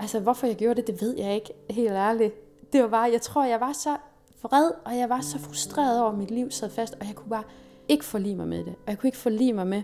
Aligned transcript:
Altså, 0.00 0.20
hvorfor 0.20 0.46
jeg 0.46 0.56
gjorde 0.56 0.74
det, 0.74 0.86
det 0.86 1.00
ved 1.00 1.16
jeg 1.16 1.34
ikke, 1.34 1.52
helt 1.70 1.90
ærligt. 1.90 2.34
Det 2.72 2.82
var 2.82 2.88
bare, 2.88 3.10
jeg 3.12 3.22
tror, 3.22 3.44
jeg 3.44 3.60
var 3.60 3.72
så 3.72 3.96
vred, 4.42 4.70
og 4.84 4.96
jeg 4.96 5.08
var 5.08 5.20
så 5.20 5.38
frustreret 5.38 6.00
over, 6.00 6.12
at 6.12 6.18
mit 6.18 6.30
liv 6.30 6.50
sad 6.50 6.70
fast, 6.70 6.96
og 7.00 7.06
jeg 7.06 7.14
kunne 7.14 7.30
bare 7.30 7.42
ikke 7.88 8.04
forlige 8.04 8.36
mig 8.36 8.48
med 8.48 8.58
det. 8.58 8.74
Og 8.86 8.86
jeg 8.86 8.98
kunne 8.98 9.08
ikke 9.08 9.18
forlige 9.18 9.52
mig 9.52 9.66
med, 9.66 9.82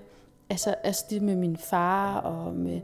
altså, 0.50 0.74
altså 0.84 1.04
det 1.10 1.22
med 1.22 1.36
min 1.36 1.56
far, 1.56 2.18
og 2.18 2.54
med, 2.54 2.80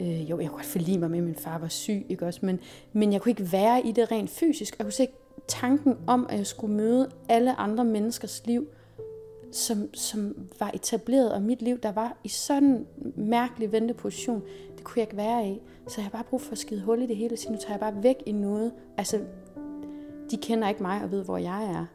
øh, 0.00 0.30
jo, 0.30 0.40
jeg 0.40 0.48
kunne 0.48 0.56
godt 0.56 0.66
forlige 0.66 0.98
mig 0.98 1.10
med, 1.10 1.18
at 1.18 1.24
min 1.24 1.34
far 1.34 1.58
var 1.58 1.68
syg, 1.68 2.06
ikke 2.08 2.26
også, 2.26 2.40
men, 2.42 2.60
men 2.92 3.12
jeg 3.12 3.20
kunne 3.20 3.30
ikke 3.30 3.52
være 3.52 3.86
i 3.86 3.92
det 3.92 4.12
rent 4.12 4.30
fysisk. 4.30 4.78
Jeg 4.78 4.84
kunne 4.84 4.92
se 4.92 5.08
tanken 5.48 5.98
om, 6.06 6.26
at 6.30 6.38
jeg 6.38 6.46
skulle 6.46 6.74
møde 6.74 7.10
alle 7.28 7.54
andre 7.54 7.84
menneskers 7.84 8.42
liv, 8.46 8.68
som, 9.52 9.94
som 9.94 10.48
var 10.60 10.70
etableret, 10.74 11.32
og 11.32 11.42
mit 11.42 11.62
liv, 11.62 11.78
der 11.78 11.92
var 11.92 12.16
i 12.24 12.28
sådan 12.28 12.68
en 12.68 13.12
mærkelig 13.16 13.72
venteposition, 13.72 14.42
kunne 14.86 15.00
jeg 15.00 15.06
ikke 15.06 15.16
være 15.16 15.48
i. 15.48 15.62
Så 15.86 15.94
jeg 15.96 16.04
har 16.04 16.10
bare 16.10 16.24
brug 16.24 16.40
for 16.40 16.52
at 16.52 16.58
skide 16.58 16.82
hul 16.82 17.02
i 17.02 17.06
det 17.06 17.16
hele, 17.16 17.34
og 17.34 17.38
sige, 17.38 17.52
nu 17.52 17.58
tager 17.58 17.72
jeg 17.72 17.80
bare 17.80 18.02
væk 18.02 18.16
i 18.26 18.32
noget. 18.32 18.72
Altså, 18.96 19.20
de 20.30 20.36
kender 20.36 20.68
ikke 20.68 20.82
mig 20.82 21.02
og 21.02 21.10
ved, 21.10 21.24
hvor 21.24 21.38
jeg 21.38 21.64
er. 21.64 21.86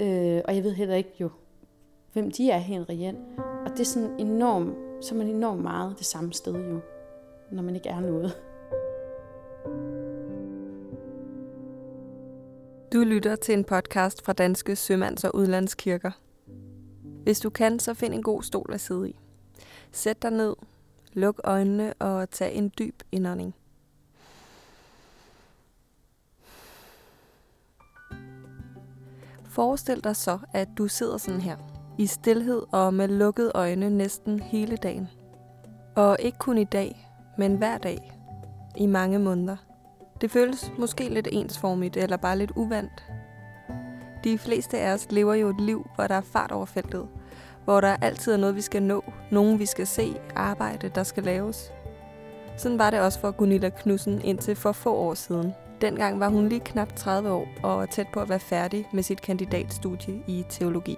Øh, 0.00 0.42
og 0.44 0.56
jeg 0.56 0.64
ved 0.64 0.72
heller 0.72 0.94
ikke 0.94 1.12
jo, 1.20 1.30
hvem 2.12 2.30
de 2.30 2.50
er 2.50 2.58
helt 2.58 2.88
reelt. 2.88 3.18
Og 3.38 3.70
det 3.70 3.80
er 3.80 3.84
sådan 3.84 4.20
enormt, 4.20 4.74
så 5.04 5.14
er 5.14 5.18
man 5.18 5.26
enormt 5.26 5.62
meget 5.62 5.94
det 5.98 6.06
samme 6.06 6.32
sted 6.32 6.54
jo, 6.54 6.80
når 7.50 7.62
man 7.62 7.74
ikke 7.74 7.88
er 7.88 8.00
noget. 8.00 8.36
Du 12.92 12.98
lytter 12.98 13.36
til 13.36 13.54
en 13.54 13.64
podcast 13.64 14.24
fra 14.24 14.32
Danske 14.32 14.72
Sømands- 14.72 15.24
og 15.24 15.34
Udlandskirker. 15.34 16.10
Hvis 17.22 17.40
du 17.40 17.50
kan, 17.50 17.78
så 17.78 17.94
find 17.94 18.14
en 18.14 18.22
god 18.22 18.42
stol 18.42 18.70
at 18.72 18.80
sidde 18.80 19.10
i. 19.10 19.16
Sæt 19.92 20.22
dig 20.22 20.30
ned, 20.30 20.54
luk 21.14 21.40
øjnene 21.44 21.94
og 21.98 22.30
tag 22.30 22.54
en 22.54 22.72
dyb 22.78 23.02
indånding. 23.12 23.54
Forestil 29.44 30.04
dig 30.04 30.16
så, 30.16 30.38
at 30.52 30.68
du 30.78 30.88
sidder 30.88 31.18
sådan 31.18 31.40
her, 31.40 31.56
i 31.98 32.06
stillhed 32.06 32.62
og 32.72 32.94
med 32.94 33.08
lukkede 33.08 33.52
øjne 33.54 33.90
næsten 33.90 34.40
hele 34.40 34.76
dagen. 34.76 35.08
Og 35.96 36.16
ikke 36.20 36.38
kun 36.38 36.58
i 36.58 36.64
dag, 36.64 37.08
men 37.38 37.56
hver 37.56 37.78
dag. 37.78 38.12
I 38.76 38.86
mange 38.86 39.18
måneder. 39.18 39.56
Det 40.20 40.30
føles 40.30 40.72
måske 40.78 41.08
lidt 41.08 41.28
ensformigt 41.32 41.96
eller 41.96 42.16
bare 42.16 42.38
lidt 42.38 42.52
uvandt. 42.56 43.04
De 44.24 44.38
fleste 44.38 44.78
af 44.78 44.92
os 44.92 45.06
lever 45.10 45.34
jo 45.34 45.48
et 45.48 45.60
liv, 45.60 45.86
hvor 45.94 46.06
der 46.06 46.14
er 46.14 46.20
fart 46.20 46.52
over 46.52 46.66
feltet. 46.66 47.08
Hvor 47.64 47.80
der 47.80 47.96
altid 47.96 48.32
er 48.32 48.36
noget, 48.36 48.56
vi 48.56 48.60
skal 48.60 48.82
nå, 48.82 49.04
nogen 49.30 49.58
vi 49.58 49.66
skal 49.66 49.86
se, 49.86 50.14
arbejde, 50.34 50.88
der 50.94 51.02
skal 51.02 51.22
laves. 51.22 51.72
Sådan 52.56 52.78
var 52.78 52.90
det 52.90 53.00
også 53.00 53.20
for 53.20 53.30
Gunilla 53.30 53.68
Knudsen 53.68 54.20
indtil 54.24 54.56
for 54.56 54.72
få 54.72 54.94
år 54.94 55.14
siden– 55.14 55.52
Dengang 55.80 56.20
var 56.20 56.28
hun 56.28 56.48
lige 56.48 56.60
knap 56.60 56.96
30 56.96 57.30
år 57.30 57.48
og 57.62 57.78
var 57.78 57.86
tæt 57.86 58.06
på 58.12 58.20
at 58.20 58.28
være 58.28 58.40
færdig 58.40 58.88
med 58.92 59.02
sit 59.02 59.20
kandidatstudie 59.20 60.22
i 60.26 60.44
teologi. 60.48 60.96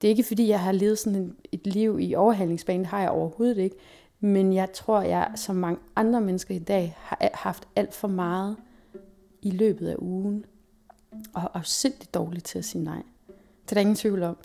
Det 0.00 0.08
er 0.08 0.10
ikke 0.10 0.24
fordi, 0.24 0.48
jeg 0.48 0.60
har 0.60 0.72
levet 0.72 0.98
sådan 0.98 1.36
et 1.52 1.66
liv 1.66 1.98
i 2.00 2.14
overhandlingsbanen, 2.14 2.80
det 2.80 2.88
har 2.88 3.00
jeg 3.00 3.10
overhovedet 3.10 3.58
ikke. 3.58 3.76
Men 4.20 4.52
jeg 4.52 4.72
tror, 4.72 5.02
jeg 5.02 5.32
som 5.34 5.56
mange 5.56 5.80
andre 5.96 6.20
mennesker 6.20 6.54
i 6.54 6.58
dag 6.58 6.96
har 6.98 7.30
haft 7.34 7.68
alt 7.76 7.94
for 7.94 8.08
meget 8.08 8.56
i 9.42 9.50
løbet 9.50 9.88
af 9.88 9.96
ugen. 9.98 10.44
Og 11.34 11.50
er 11.54 11.62
dårlig 11.62 12.14
dårligt 12.14 12.44
til 12.44 12.58
at 12.58 12.64
sige 12.64 12.84
nej. 12.84 13.02
Det 13.64 13.72
er 13.72 13.74
der 13.74 13.80
ingen 13.80 13.96
tvivl 13.96 14.22
om. 14.22 14.36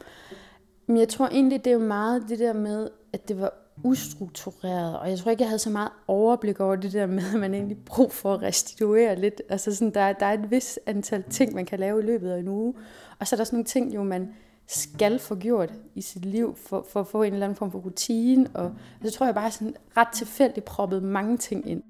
Men 0.88 0.98
jeg 0.98 1.10
tror 1.10 1.28
egentlig, 1.28 1.66
det 1.66 1.70
er 1.70 1.74
jo 1.74 1.80
meget 1.80 2.24
det 2.30 2.40
der 2.40 2.54
med, 2.54 2.90
at 3.14 3.28
det 3.28 3.40
var 3.42 3.54
ustruktureret, 3.84 5.00
og 5.00 5.10
jeg 5.10 5.20
tror 5.20 5.32
ikke, 5.32 5.42
jeg 5.42 5.50
havde 5.50 5.60
så 5.60 5.70
meget 5.70 5.90
overblik 6.08 6.60
over 6.60 6.76
det 6.76 6.94
der 6.94 7.06
med, 7.06 7.24
at 7.34 7.40
man 7.40 7.54
egentlig 7.54 7.78
brug 7.86 8.12
for 8.12 8.34
at 8.34 8.42
restituere 8.42 9.16
lidt. 9.16 9.42
Altså 9.50 9.76
sådan, 9.76 9.94
der, 9.94 10.14
der 10.14 10.26
er 10.26 10.34
et 10.34 10.52
vis 10.52 10.80
antal 10.86 11.24
ting, 11.24 11.54
man 11.54 11.66
kan 11.66 11.80
lave 11.80 12.00
i 12.00 12.06
løbet 12.06 12.32
af 12.32 12.40
en 12.40 12.48
uge, 12.48 12.74
og 13.20 13.28
så 13.28 13.36
er 13.36 13.38
der 13.38 13.44
sådan 13.44 13.58
nogle 13.58 13.66
ting, 13.66 13.96
jo 13.96 14.04
man 14.04 14.30
skal 14.68 15.20
få 15.20 15.36
gjort 15.36 15.74
i 15.96 16.02
sit 16.02 16.26
liv, 16.26 16.56
for, 16.56 16.86
for 16.90 17.00
at 17.00 17.08
få 17.08 17.24
en 17.24 17.34
eller 17.34 17.46
anden 17.46 17.56
form 17.56 17.72
for 17.72 17.80
rutine, 17.80 18.50
og, 18.54 18.66
og 18.66 18.74
så 19.04 19.12
tror 19.12 19.26
jeg 19.26 19.36
bare 19.36 19.52
sådan 19.52 19.76
ret 19.98 20.08
tilfældigt 20.14 20.66
proppet 20.66 21.04
mange 21.04 21.38
ting 21.38 21.70
ind. 21.70 21.84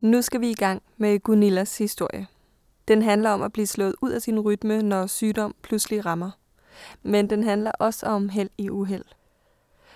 Nu 0.00 0.22
skal 0.22 0.40
vi 0.40 0.50
i 0.50 0.54
gang 0.54 0.82
med 0.96 1.18
Gunillas 1.18 1.78
historie. 1.78 2.26
Den 2.88 3.02
handler 3.02 3.30
om 3.30 3.42
at 3.42 3.52
blive 3.52 3.66
slået 3.66 3.94
ud 4.02 4.10
af 4.10 4.22
sin 4.22 4.40
rytme, 4.40 4.82
når 4.82 5.06
sygdom 5.06 5.54
pludselig 5.62 6.06
rammer 6.06 6.30
men 7.02 7.30
den 7.30 7.44
handler 7.44 7.70
også 7.70 8.06
om 8.06 8.28
held 8.28 8.50
i 8.58 8.70
uheld. 8.70 9.04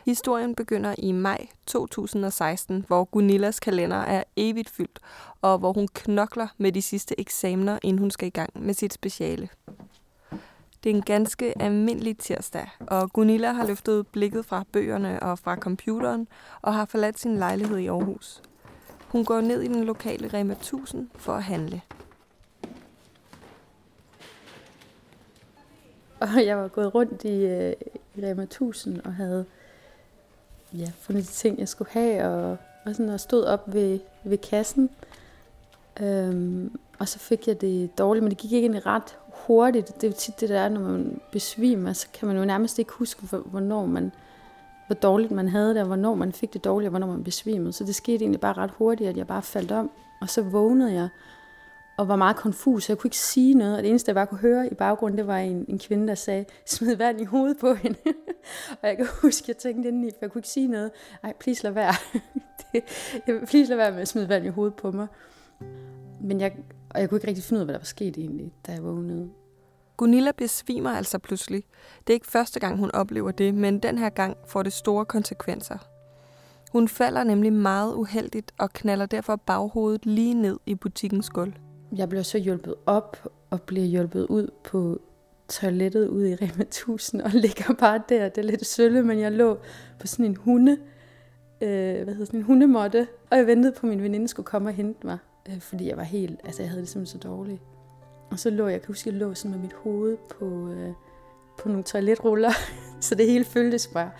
Historien 0.05 0.55
begynder 0.55 0.95
i 0.99 1.13
maj 1.13 1.47
2016, 1.67 2.85
hvor 2.87 3.05
Gunillas 3.05 3.61
kalender 3.61 3.97
er 3.97 4.25
evigt 4.37 4.71
fyldt, 4.71 5.01
og 5.43 5.59
hvor 5.59 5.73
hun 5.73 5.89
knokler 5.89 6.49
med 6.59 6.73
de 6.73 6.83
sidste 6.83 7.21
eksamener, 7.21 7.79
inden 7.83 7.99
hun 7.99 8.11
skal 8.11 8.27
i 8.27 8.31
gang 8.31 8.51
med 8.55 8.75
sit 8.75 8.93
speciale. 8.93 9.49
Det 10.85 10.91
er 10.91 10.95
en 10.95 11.03
ganske 11.03 11.63
almindelig 11.63 12.19
tirsdag, 12.19 12.71
og 12.81 13.13
Gunilla 13.13 13.53
har 13.53 13.67
løftet 13.67 14.07
blikket 14.07 14.47
fra 14.47 14.65
bøgerne 14.73 15.23
og 15.23 15.39
fra 15.39 15.57
computeren 15.57 16.29
og 16.63 16.75
har 16.75 16.85
forladt 16.85 17.19
sin 17.19 17.37
lejlighed 17.37 17.79
i 17.79 17.87
Aarhus. 17.87 18.43
Hun 19.15 19.25
går 19.25 19.41
ned 19.41 19.63
i 19.63 19.69
den 19.69 19.85
lokale 19.85 20.29
Rema 20.29 20.53
1000 20.53 21.09
for 21.17 21.33
at 21.33 21.43
handle. 21.43 21.81
Og 26.21 26.47
jeg 26.47 26.57
var 26.57 26.69
gået 26.69 26.95
rundt 26.95 27.25
i, 27.25 27.47
øh, 27.47 27.73
i 28.15 28.27
Rema 28.27 28.43
1000 28.43 29.01
og 29.05 29.15
havde 29.15 29.45
ja, 30.73 30.93
fundet 31.01 31.23
de 31.25 31.29
ting, 31.29 31.59
jeg 31.59 31.69
skulle 31.69 31.91
have, 31.91 32.25
og, 32.25 32.57
og, 32.85 32.95
sådan, 32.95 33.09
og 33.09 33.21
stod 33.21 33.45
op 33.45 33.75
ved, 33.75 33.99
ved 34.25 34.39
kassen. 34.39 34.91
Øhm, 36.01 36.79
og 36.99 37.09
så 37.09 37.19
fik 37.19 37.49
jeg 37.49 37.61
det 37.61 37.99
dårligt, 37.99 38.23
men 38.23 38.31
det 38.31 38.39
gik 38.39 38.53
ikke 38.53 38.65
egentlig 38.65 38.87
ret 38.87 39.19
hurtigt. 39.29 39.95
Det 39.95 40.05
er 40.05 40.09
jo 40.09 40.17
tit 40.19 40.41
det, 40.41 40.49
der 40.49 40.61
er, 40.61 40.69
når 40.69 40.81
man 40.81 41.21
besvimer, 41.33 41.93
så 41.93 42.07
kan 42.15 42.29
man 42.29 42.37
jo 42.37 42.45
nærmest 42.45 42.79
ikke 42.79 42.93
huske, 42.93 43.23
hvornår 43.27 43.87
man, 43.87 44.13
hvor 44.87 44.95
dårligt 44.95 45.33
man 45.33 45.49
havde 45.49 45.75
det, 45.75 45.81
og 45.81 45.87
hvornår 45.87 46.15
man 46.15 46.33
fik 46.33 46.53
det 46.53 46.65
dårligt, 46.65 46.87
og 46.87 46.91
hvornår 46.91 47.07
man 47.07 47.25
besvimede. 47.25 47.73
Så 47.73 47.85
det 47.85 47.95
skete 47.95 48.23
egentlig 48.23 48.41
bare 48.41 48.53
ret 48.53 48.71
hurtigt, 48.71 49.11
at 49.11 49.17
jeg 49.17 49.27
bare 49.27 49.43
faldt 49.43 49.73
om. 49.73 49.91
Og 50.21 50.31
så 50.31 50.43
vågnede 50.43 50.93
jeg, 50.93 51.09
og 51.97 52.09
var 52.09 52.17
meget 52.17 52.37
konfus. 52.37 52.89
Jeg 52.89 52.99
kunne 52.99 53.09
ikke 53.09 53.19
sige 53.19 53.55
noget, 53.55 53.77
og 53.77 53.83
det 53.83 53.91
eneste, 53.91 54.09
jeg 54.09 54.15
bare 54.15 54.27
kunne 54.27 54.39
høre 54.39 54.73
i 54.73 54.75
baggrunden, 54.75 55.19
det 55.19 55.27
var 55.27 55.39
en, 55.39 55.65
en 55.69 55.79
kvinde, 55.79 56.09
der 56.09 56.15
sagde, 56.15 56.45
smid 56.67 56.97
vand 56.97 57.21
i 57.21 57.25
hovedet 57.25 57.57
på 57.61 57.75
hende. 57.75 57.99
og 58.83 58.89
jeg 58.89 58.97
kan 58.97 59.07
huske, 59.23 59.45
jeg 59.49 59.57
tænkte 59.57 59.89
indeni, 59.89 60.11
for 60.11 60.19
jeg 60.21 60.31
kunne 60.31 60.39
ikke 60.39 60.49
sige 60.49 60.69
noget. 60.69 60.91
Ej, 61.23 61.33
please 61.41 61.63
lad 61.63 61.73
være. 61.73 61.95
det, 62.73 62.83
please 63.49 63.69
lad 63.69 63.77
være 63.77 63.93
med 63.93 64.01
at 64.01 64.09
smide 64.09 64.29
vand 64.29 64.47
i 64.47 64.49
hovedet 64.49 64.75
på 64.75 64.91
mig. 64.91 65.07
Men 66.21 66.41
jeg, 66.41 66.57
og 66.91 67.01
jeg 67.01 67.09
kunne 67.09 67.19
ikke 67.19 67.29
rigtig 67.29 67.45
finde 67.45 67.59
ud 67.59 67.61
af, 67.61 67.67
hvad 67.67 67.75
der 67.75 67.79
var 67.79 67.85
sket 67.85 68.17
egentlig, 68.17 68.53
da 68.67 68.73
jeg 68.73 68.85
vågnede. 68.85 69.31
Gunilla 69.97 70.33
besvimer 70.37 70.91
altså 70.91 71.19
pludselig. 71.19 71.65
Det 72.07 72.13
er 72.13 72.15
ikke 72.15 72.27
første 72.27 72.61
gang, 72.61 72.79
hun 72.79 72.91
oplever 72.91 73.31
det, 73.31 73.55
men 73.55 73.79
den 73.79 73.99
her 73.99 74.09
gang 74.09 74.37
får 74.47 74.63
det 74.63 74.73
store 74.73 75.05
konsekvenser. 75.05 75.79
Hun 76.73 76.89
falder 76.89 77.25
nemlig 77.25 77.53
meget 77.53 77.95
uheldigt 77.95 78.53
og 78.59 78.73
knaller 78.73 79.07
derfor 79.07 79.37
baghovedet 79.37 80.07
lige 80.07 80.35
ned 80.35 80.59
i 80.67 80.75
butikkens 80.75 81.31
gulv. 81.31 81.53
Jeg 81.97 82.09
blev 82.09 82.25
så 82.25 82.39
hjulpet 82.39 82.75
op 82.87 83.29
og 83.51 83.63
blev 83.63 83.85
hjulpet 83.85 84.27
ud 84.27 84.51
på 84.65 85.01
toilettet 85.49 86.09
ude 86.09 86.31
i 86.31 86.35
Rema 86.35 86.63
1000 86.63 87.23
og 87.23 87.31
ligger 87.31 87.75
bare 87.75 88.03
der. 88.09 88.29
Det 88.29 88.39
er 88.39 88.43
lidt 88.43 88.67
sølle, 88.67 89.03
men 89.03 89.19
jeg 89.19 89.33
lå 89.33 89.59
på 90.01 90.07
sådan 90.07 90.25
en 90.25 90.37
hunde, 90.37 90.79
øh, 91.61 92.03
hvad 92.03 92.15
hedder 92.15 92.25
sådan 92.25 92.41
en 92.41 92.47
hundemåtte, 92.47 93.09
og 93.31 93.39
jeg 93.39 93.47
ventede 93.47 93.73
på, 93.73 93.87
at 93.87 93.91
min 93.91 94.03
veninde 94.03 94.29
skulle 94.29 94.47
komme 94.47 94.69
og 94.69 94.75
hente 94.75 95.07
mig, 95.07 95.19
øh, 95.49 95.61
fordi 95.61 95.89
jeg 95.89 95.97
var 95.97 96.03
helt, 96.03 96.41
altså 96.45 96.63
jeg 96.63 96.71
havde 96.71 96.81
det 96.81 96.89
simpelthen 96.89 97.21
så 97.21 97.29
dårligt. 97.29 97.63
Og 98.31 98.39
så 98.39 98.51
lå 98.51 98.65
jeg, 98.65 98.73
jeg 98.73 98.81
kan 98.81 98.89
huske, 98.89 99.11
jeg 99.11 99.19
lå 99.19 99.35
sådan 99.35 99.51
med 99.51 99.59
mit 99.61 99.73
hoved 99.73 100.17
på, 100.39 100.69
øh, 100.69 100.93
på 101.59 101.69
nogle 101.69 101.83
toiletruller, 101.83 102.51
så 103.01 103.15
det 103.15 103.27
hele 103.27 103.45
føltes 103.45 103.87
bare 103.87 104.11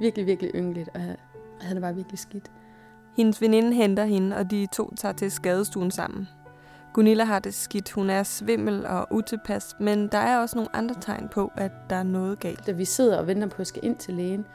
virkelig, 0.00 0.26
virkelig 0.26 0.50
ynkeligt, 0.54 0.88
og 0.94 1.00
jeg 1.00 1.16
havde 1.60 1.74
det 1.74 1.82
bare 1.82 1.94
virkelig 1.94 2.18
skidt. 2.18 2.50
Hendes 3.16 3.40
veninde 3.40 3.72
henter 3.74 4.04
hende, 4.04 4.36
og 4.36 4.50
de 4.50 4.66
to 4.72 4.94
tager 4.94 5.12
til 5.12 5.30
skadestuen 5.30 5.90
sammen. 5.90 6.28
Gunilla 6.94 7.24
har 7.24 7.38
det 7.38 7.54
skidt. 7.54 7.90
Hun 7.90 8.10
er 8.10 8.22
svimmel 8.22 8.86
og 8.86 9.06
utilpas, 9.10 9.76
men 9.80 10.08
der 10.08 10.18
er 10.18 10.38
også 10.38 10.56
nogle 10.56 10.76
andre 10.76 10.94
tegn 11.00 11.28
på, 11.28 11.50
at 11.56 11.72
der 11.90 11.96
er 11.96 12.02
noget 12.02 12.40
galt. 12.40 12.66
Da 12.66 12.72
vi 12.72 12.84
sidder 12.84 13.18
og 13.18 13.26
venter 13.26 13.48
på 13.48 13.56
at 13.60 13.66
skal 13.66 13.84
ind 13.84 13.96
til 13.96 14.14
lægen, 14.14 14.46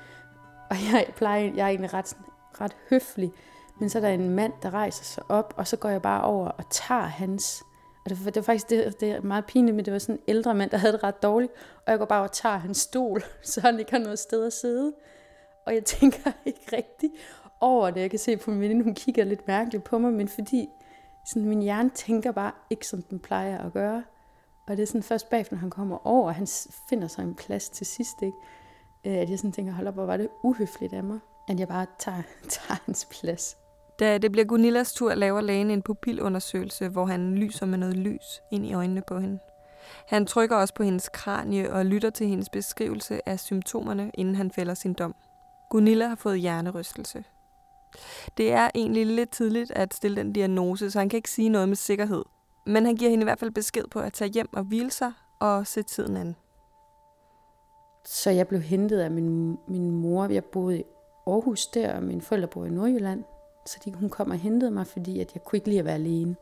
og 0.70 0.76
jeg, 0.92 1.06
plejer, 1.16 1.52
jeg 1.56 1.64
er 1.64 1.68
egentlig 1.68 1.94
ret, 1.94 2.18
ret 2.62 2.76
høflig, 2.90 3.32
men 3.80 3.90
så 3.90 3.98
er 3.98 4.02
der 4.02 4.10
en 4.10 4.30
mand, 4.30 4.54
der 4.62 4.74
rejser 4.74 5.04
sig 5.04 5.24
op, 5.30 5.54
og 5.58 5.68
så 5.68 5.78
går 5.78 5.90
jeg 5.90 6.02
bare 6.02 6.24
over 6.24 6.48
og 6.48 6.64
tager 6.72 7.02
hans... 7.02 7.64
Og 8.06 8.10
det, 8.10 8.18
det 8.25 8.36
var 8.36 8.42
faktisk 8.42 8.69
det, 8.69 9.00
det 9.00 9.12
er 9.12 9.22
meget 9.22 9.46
pinligt, 9.46 9.75
men 9.75 9.86
det 9.86 9.94
var 9.94 10.00
sådan 10.00 10.16
en 10.16 10.22
ældre 10.28 10.56
mand, 10.56 10.69
der 10.69 10.78
havde 10.78 10.94
det 10.94 11.04
ret 11.04 11.24
dårligt, 11.24 11.51
og 11.86 11.92
jeg 11.92 12.00
går 12.00 12.06
bare 12.06 12.24
og 12.24 12.31
tager 12.31 12.57
hans 12.57 12.78
stol, 12.78 13.24
så 13.44 13.62
han 13.62 13.80
ikke 13.80 13.92
har 13.92 14.00
noget 14.00 14.19
sted 14.19 14.46
at 14.46 14.54
sidde. 14.54 14.94
Og 15.66 15.74
jeg 15.74 15.86
tænker 15.86 16.31
ikke 16.46 16.75
rigtigt 16.78 17.13
over 17.62 17.92
det. 17.92 18.01
Jeg 18.01 18.10
kan 18.10 18.19
se 18.19 18.38
på 18.38 18.51
min 18.51 18.62
veninde, 18.62 18.84
hun 18.84 18.96
kigger 18.96 19.24
lidt 19.24 19.48
mærkeligt 19.48 19.84
på 19.84 19.98
mig, 19.98 20.13
men 20.13 20.28
fordi 20.28 20.69
sådan, 21.28 21.50
min 21.50 21.62
hjerne 21.62 21.90
tænker 21.90 22.31
bare 22.31 22.51
ikke, 22.69 22.88
som 22.88 23.01
den 23.01 23.19
plejer 23.19 23.57
at 23.57 23.74
gøre. 23.74 24.04
Og 24.68 24.78
det 24.78 24.84
er 24.84 24.88
sådan 24.88 25.04
først 25.04 25.30
bagefter, 25.30 25.56
når 25.56 25.60
han 25.60 25.69
kommer 25.69 26.07
over, 26.07 26.28
og 26.28 26.36
han 26.36 26.48
finder 26.90 27.07
sig 27.07 27.24
en 27.24 27.36
plads 27.36 27.69
til 27.69 27.86
sidst, 27.86 28.22
ikke? 28.22 28.38
Øh, 29.06 29.13
at 29.13 29.30
jeg 29.30 29.40
sådan 29.40 29.52
tænker, 29.52 29.74
hold 29.74 29.88
op, 29.88 29.94
hvor 29.94 30.06
var 30.06 30.18
det 30.18 30.30
uhøfligt 30.44 30.94
af 30.94 31.04
mig, 31.04 31.19
at 31.48 31.60
jeg 31.60 31.68
bare 31.68 31.86
tager, 32.00 32.22
tager 32.50 32.80
hans 32.86 33.07
plads. 33.12 33.57
Da 34.00 34.18
det 34.18 34.31
bliver 34.31 34.46
Gunillas 34.46 34.94
tur, 34.94 35.16
laver 35.16 35.42
lægen 35.42 35.72
en 35.72 35.81
pupilundersøgelse, 35.81 36.88
hvor 36.88 37.06
han 37.06 37.36
lyser 37.36 37.66
med 37.66 37.78
noget 37.78 37.98
lys 37.98 38.42
ind 38.51 38.66
i 38.66 38.74
øjnene 38.74 39.01
på 39.07 39.19
hende. 39.19 39.40
Han 40.07 40.25
trykker 40.25 40.56
også 40.56 40.74
på 40.74 40.84
hendes 40.84 41.10
kranie 41.10 41.74
og 41.74 41.86
lytter 41.86 42.10
til 42.10 42.28
hendes 42.28 42.50
beskrivelse 42.50 43.30
af 43.30 43.40
symptomerne, 43.40 44.12
inden 44.13 44.36
han 44.36 44.51
fælder 44.51 44.74
sin 44.74 44.94
dom. 44.94 45.16
Gunilla 45.69 46.07
har 46.07 46.16
fået 46.16 46.40
hjernerystelse. 46.40 47.24
Det 48.38 48.51
er 48.51 48.69
egentlig 48.75 49.06
lidt 49.06 49.30
tidligt 49.30 49.72
at 49.72 49.94
stille 49.94 50.18
den 50.18 50.34
diagnose, 50.34 50.92
så 50.92 51.00
han 51.00 51.10
kan 51.10 51.18
ikke 51.18 51.31
sige 51.31 51.50
noget 51.50 51.68
med 51.68 51.75
sikkerhed. 51.75 52.24
Men 52.66 52.86
han 52.86 52.95
giver 52.95 53.10
hende 53.10 53.24
i 53.24 53.25
hvert 53.25 53.40
fald 53.40 53.52
besked 53.52 53.84
på 53.92 54.00
at 54.00 54.13
tage 54.13 54.31
hjem 54.31 54.50
og 54.54 54.63
hvile 54.63 54.92
sig 54.92 55.12
og 55.40 55.68
se 55.68 55.84
tiden 55.84 56.18
an. 56.18 56.36
Så 58.06 58.30
jeg 58.30 58.48
blev 58.48 58.62
hentet 58.62 59.00
af 59.00 59.12
min, 59.12 59.57
min 59.68 59.92
mor. 59.92 60.25
Jeg 60.25 60.44
boede 60.45 60.80
i 60.80 60.84
Aarhus 61.28 61.68
der, 61.68 61.95
og 61.95 62.04
mine 62.04 62.22
forældre 62.22 62.48
boede 62.48 62.69
i 62.69 62.72
Nordjylland. 62.72 63.24
Så 63.69 63.80
de, 63.86 63.94
hun 63.94 64.10
kom 64.10 64.31
og 64.31 64.38
hentede 64.38 64.71
mig, 64.71 64.88
fordi 64.88 65.19
at 65.19 65.33
jeg 65.33 65.44
kunne 65.44 65.57
ikke 65.57 65.68
lide 65.68 65.80
at 65.80 65.86
være 65.86 65.94
alene. 65.94 66.36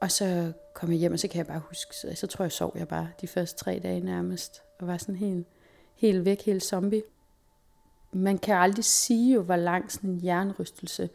Og 0.00 0.10
så 0.10 0.52
kom 0.74 0.90
jeg 0.90 0.98
hjem, 0.98 1.12
og 1.12 1.18
så 1.18 1.28
kan 1.28 1.38
jeg 1.38 1.46
bare 1.46 1.62
huske, 1.68 1.96
så, 1.96 2.12
så 2.14 2.26
tror 2.26 2.44
jeg, 2.44 2.52
sov 2.52 2.72
jeg 2.76 2.88
bare 2.88 3.08
de 3.20 3.26
første 3.26 3.64
tre 3.64 3.80
dage 3.82 4.00
nærmest, 4.00 4.62
og 4.80 4.86
var 4.86 4.96
sådan 4.96 5.16
helt, 5.16 5.46
helt 5.94 6.24
væk, 6.24 6.42
helt 6.42 6.62
zombie. 6.62 7.02
Man 8.12 8.38
kan 8.38 8.56
aldrig 8.56 8.84
sige 8.84 9.34
jo, 9.34 9.42
hvor 9.42 9.56
lang 9.56 9.92
sådan 9.92 10.10
en 10.10 10.24
jernrystelse 10.24 11.10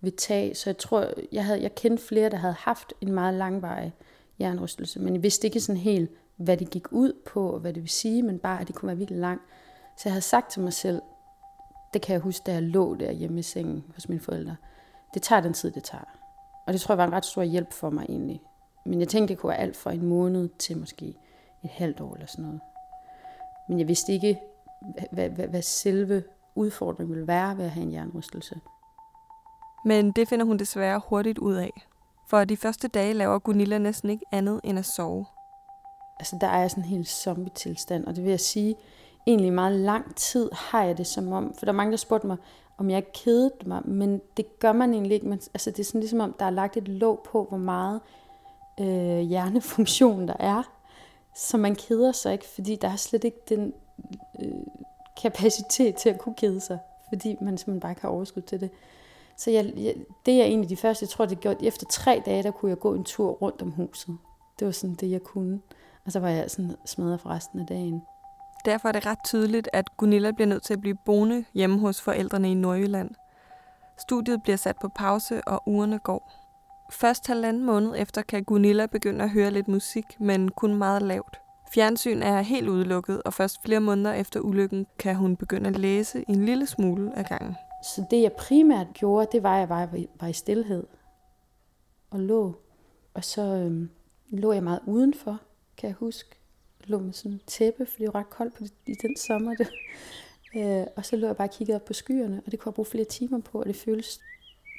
vil 0.00 0.16
tage, 0.16 0.54
så 0.54 0.70
jeg 0.70 0.78
tror, 0.78 1.12
jeg, 1.32 1.44
havde, 1.44 1.62
jeg 1.62 1.74
kendte 1.74 2.02
flere, 2.02 2.30
der 2.30 2.36
havde 2.36 2.54
haft 2.54 2.92
en 3.00 3.12
meget 3.12 3.34
langvarig 3.34 3.94
jernrystelse, 4.40 5.00
men 5.00 5.14
jeg 5.14 5.22
vidste 5.22 5.46
ikke 5.46 5.60
sådan 5.60 5.80
helt, 5.80 6.10
hvad 6.36 6.56
det 6.56 6.70
gik 6.70 6.92
ud 6.92 7.12
på, 7.26 7.50
og 7.50 7.60
hvad 7.60 7.72
det 7.72 7.82
vil 7.82 7.90
sige, 7.90 8.22
men 8.22 8.38
bare, 8.38 8.60
at 8.60 8.66
det 8.66 8.74
kunne 8.76 8.86
være 8.86 8.98
virkelig 8.98 9.20
lang. 9.20 9.40
Så 9.96 10.02
jeg 10.04 10.12
havde 10.12 10.22
sagt 10.22 10.50
til 10.50 10.62
mig 10.62 10.72
selv, 10.72 11.02
det 11.94 12.02
kan 12.02 12.12
jeg 12.12 12.20
huske, 12.20 12.42
da 12.46 12.52
jeg 12.52 12.62
lå 12.62 12.94
der 12.94 13.12
hjemme 13.12 13.38
i 13.38 13.42
sengen 13.42 13.84
hos 13.94 14.08
mine 14.08 14.20
forældre, 14.20 14.56
det 15.14 15.22
tager 15.22 15.40
den 15.40 15.52
tid, 15.52 15.70
det 15.70 15.84
tager. 15.84 16.04
Og 16.66 16.72
det 16.72 16.80
tror 16.80 16.92
jeg 16.92 16.98
var 16.98 17.06
en 17.06 17.12
ret 17.12 17.24
stor 17.24 17.42
hjælp 17.42 17.72
for 17.72 17.90
mig 17.90 18.06
egentlig. 18.08 18.42
Men 18.86 19.00
jeg 19.00 19.08
tænkte, 19.08 19.34
det 19.34 19.40
kunne 19.40 19.50
være 19.50 19.58
alt 19.58 19.76
fra 19.76 19.92
en 19.92 20.06
måned 20.06 20.48
til 20.58 20.78
måske 20.78 21.14
et 21.64 21.70
halvt 21.70 22.00
år 22.00 22.14
eller 22.14 22.26
sådan 22.26 22.44
noget. 22.44 22.60
Men 23.68 23.78
jeg 23.78 23.88
vidste 23.88 24.12
ikke, 24.12 24.40
hvad, 25.12 25.28
hvad, 25.28 25.46
hvad 25.46 25.62
selve 25.62 26.24
udfordringen 26.54 27.14
ville 27.14 27.26
være 27.26 27.56
ved 27.56 27.64
at 27.64 27.70
have 27.70 27.86
en 27.86 27.92
jernrystelse. 27.92 28.60
Men 29.84 30.12
det 30.12 30.28
finder 30.28 30.44
hun 30.46 30.58
desværre 30.58 31.00
hurtigt 31.08 31.38
ud 31.38 31.54
af. 31.54 31.86
For 32.30 32.44
de 32.44 32.56
første 32.56 32.88
dage 32.88 33.14
laver 33.14 33.38
Gunilla 33.38 33.78
næsten 33.78 34.10
ikke 34.10 34.24
andet 34.32 34.60
end 34.64 34.78
at 34.78 34.84
sove. 34.84 35.26
Altså 36.18 36.38
der 36.40 36.46
er 36.46 36.68
sådan 36.68 36.84
en 36.84 36.88
helt 36.88 37.08
zombie-tilstand, 37.08 38.06
og 38.06 38.16
det 38.16 38.24
vil 38.24 38.30
jeg 38.30 38.40
sige, 38.40 38.76
egentlig 39.26 39.52
meget 39.52 39.80
lang 39.80 40.16
tid 40.16 40.50
har 40.52 40.82
jeg 40.82 40.98
det 40.98 41.06
som 41.06 41.32
om, 41.32 41.54
for 41.58 41.66
der 41.66 41.72
er 41.72 41.76
mange, 41.76 41.90
der 41.90 41.96
spurgte 41.96 42.26
mig, 42.26 42.36
om 42.78 42.90
jeg 42.90 43.12
kedede 43.12 43.52
mig, 43.66 43.82
men 43.84 44.20
det 44.36 44.58
gør 44.58 44.72
man 44.72 44.92
egentlig 44.92 45.14
ikke. 45.14 45.26
Men, 45.26 45.40
altså, 45.54 45.70
det 45.70 45.78
er 45.78 45.84
sådan 45.84 46.00
ligesom 46.00 46.20
om, 46.20 46.32
der 46.38 46.44
er 46.44 46.50
lagt 46.50 46.76
et 46.76 46.88
låg 46.88 47.20
på, 47.24 47.44
hvor 47.44 47.58
meget 47.58 48.00
øh, 48.80 49.18
hjernefunktion 49.18 50.28
der 50.28 50.36
er, 50.38 50.62
så 51.34 51.56
man 51.56 51.74
keder 51.74 52.12
sig 52.12 52.32
ikke, 52.32 52.46
fordi 52.46 52.76
der 52.76 52.88
er 52.88 52.96
slet 52.96 53.24
ikke 53.24 53.40
den 53.48 53.72
øh, 54.42 54.52
kapacitet 55.22 55.94
til 55.94 56.08
at 56.08 56.18
kunne 56.18 56.34
kede 56.34 56.60
sig, 56.60 56.78
fordi 57.08 57.36
man 57.40 57.58
simpelthen 57.58 57.80
bare 57.80 57.92
ikke 57.92 58.02
har 58.02 58.08
overskud 58.08 58.42
til 58.42 58.60
det. 58.60 58.70
Så 59.36 59.50
jeg, 59.50 59.72
jeg, 59.76 59.94
det 60.26 60.40
er 60.40 60.44
egentlig 60.44 60.70
de 60.70 60.76
første, 60.76 61.02
jeg 61.02 61.08
tror, 61.08 61.26
det 61.26 61.40
gjorde, 61.40 61.66
efter 61.66 61.86
tre 61.86 62.22
dage, 62.26 62.42
der 62.42 62.50
kunne 62.50 62.68
jeg 62.68 62.78
gå 62.78 62.94
en 62.94 63.04
tur 63.04 63.30
rundt 63.30 63.62
om 63.62 63.70
huset. 63.70 64.16
Det 64.58 64.66
var 64.66 64.72
sådan 64.72 64.94
det, 64.94 65.10
jeg 65.10 65.22
kunne. 65.22 65.60
Og 66.04 66.12
så 66.12 66.20
var 66.20 66.28
jeg 66.28 66.50
sådan 66.50 66.76
smadret 66.86 67.20
for 67.20 67.30
resten 67.30 67.60
af 67.60 67.66
dagen. 67.66 68.02
Derfor 68.64 68.88
er 68.88 68.92
det 68.92 69.06
ret 69.06 69.24
tydeligt, 69.24 69.68
at 69.72 69.96
Gunilla 69.96 70.30
bliver 70.30 70.48
nødt 70.48 70.62
til 70.62 70.72
at 70.72 70.80
blive 70.80 70.96
boende 71.06 71.44
hjemme 71.54 71.78
hos 71.78 72.00
forældrene 72.00 72.50
i 72.50 72.54
Nordjylland. 72.54 73.10
Studiet 73.98 74.42
bliver 74.42 74.56
sat 74.56 74.76
på 74.80 74.88
pause, 74.88 75.48
og 75.48 75.62
ugerne 75.66 75.98
går. 75.98 76.32
Først 76.92 77.26
halvanden 77.26 77.64
måned 77.64 77.94
efter 77.96 78.22
kan 78.22 78.44
Gunilla 78.44 78.86
begynde 78.86 79.24
at 79.24 79.30
høre 79.30 79.50
lidt 79.50 79.68
musik, 79.68 80.04
men 80.20 80.48
kun 80.48 80.74
meget 80.74 81.02
lavt. 81.02 81.40
Fjernsyn 81.74 82.22
er 82.22 82.40
helt 82.40 82.68
udelukket, 82.68 83.22
og 83.22 83.32
først 83.32 83.62
flere 83.64 83.80
måneder 83.80 84.12
efter 84.12 84.40
ulykken 84.40 84.86
kan 84.98 85.16
hun 85.16 85.36
begynde 85.36 85.68
at 85.68 85.78
læse 85.78 86.24
en 86.28 86.44
lille 86.44 86.66
smule 86.66 87.18
af 87.18 87.24
gangen. 87.24 87.56
Så 87.84 88.04
det 88.10 88.22
jeg 88.22 88.32
primært 88.32 88.86
gjorde, 88.94 89.28
det 89.32 89.42
var, 89.42 89.54
at 89.54 89.60
jeg 89.60 89.68
var, 89.68 89.88
var 90.20 90.28
i 90.28 90.32
stillhed 90.32 90.86
og 92.10 92.20
lå. 92.20 92.56
Og 93.14 93.24
så 93.24 93.42
øhm, 93.42 93.90
lå 94.30 94.52
jeg 94.52 94.62
meget 94.62 94.80
udenfor, 94.86 95.40
kan 95.76 95.88
jeg 95.88 95.96
huske 95.96 96.43
lå 96.86 96.98
med 96.98 97.12
sådan 97.12 97.32
en 97.32 97.40
tæppe, 97.46 97.86
for 97.86 97.98
det 97.98 98.06
var 98.06 98.14
ret 98.14 98.30
koldt 98.30 98.54
på 98.54 98.64
det, 98.64 98.72
i 98.86 98.94
den 99.02 99.16
sommer. 99.16 99.54
Det. 99.54 99.68
Øh, 100.56 100.86
og 100.96 101.06
så 101.06 101.16
lå 101.16 101.26
jeg 101.26 101.36
bare 101.36 101.48
og 101.48 101.54
kiggede 101.54 101.76
op 101.76 101.84
på 101.84 101.92
skyerne, 101.92 102.42
og 102.46 102.52
det 102.52 102.60
kunne 102.60 102.70
jeg 102.70 102.74
bruge 102.74 102.86
flere 102.86 103.04
timer 103.04 103.40
på, 103.40 103.60
og 103.60 103.66
det 103.66 103.76
føltes 103.76 104.20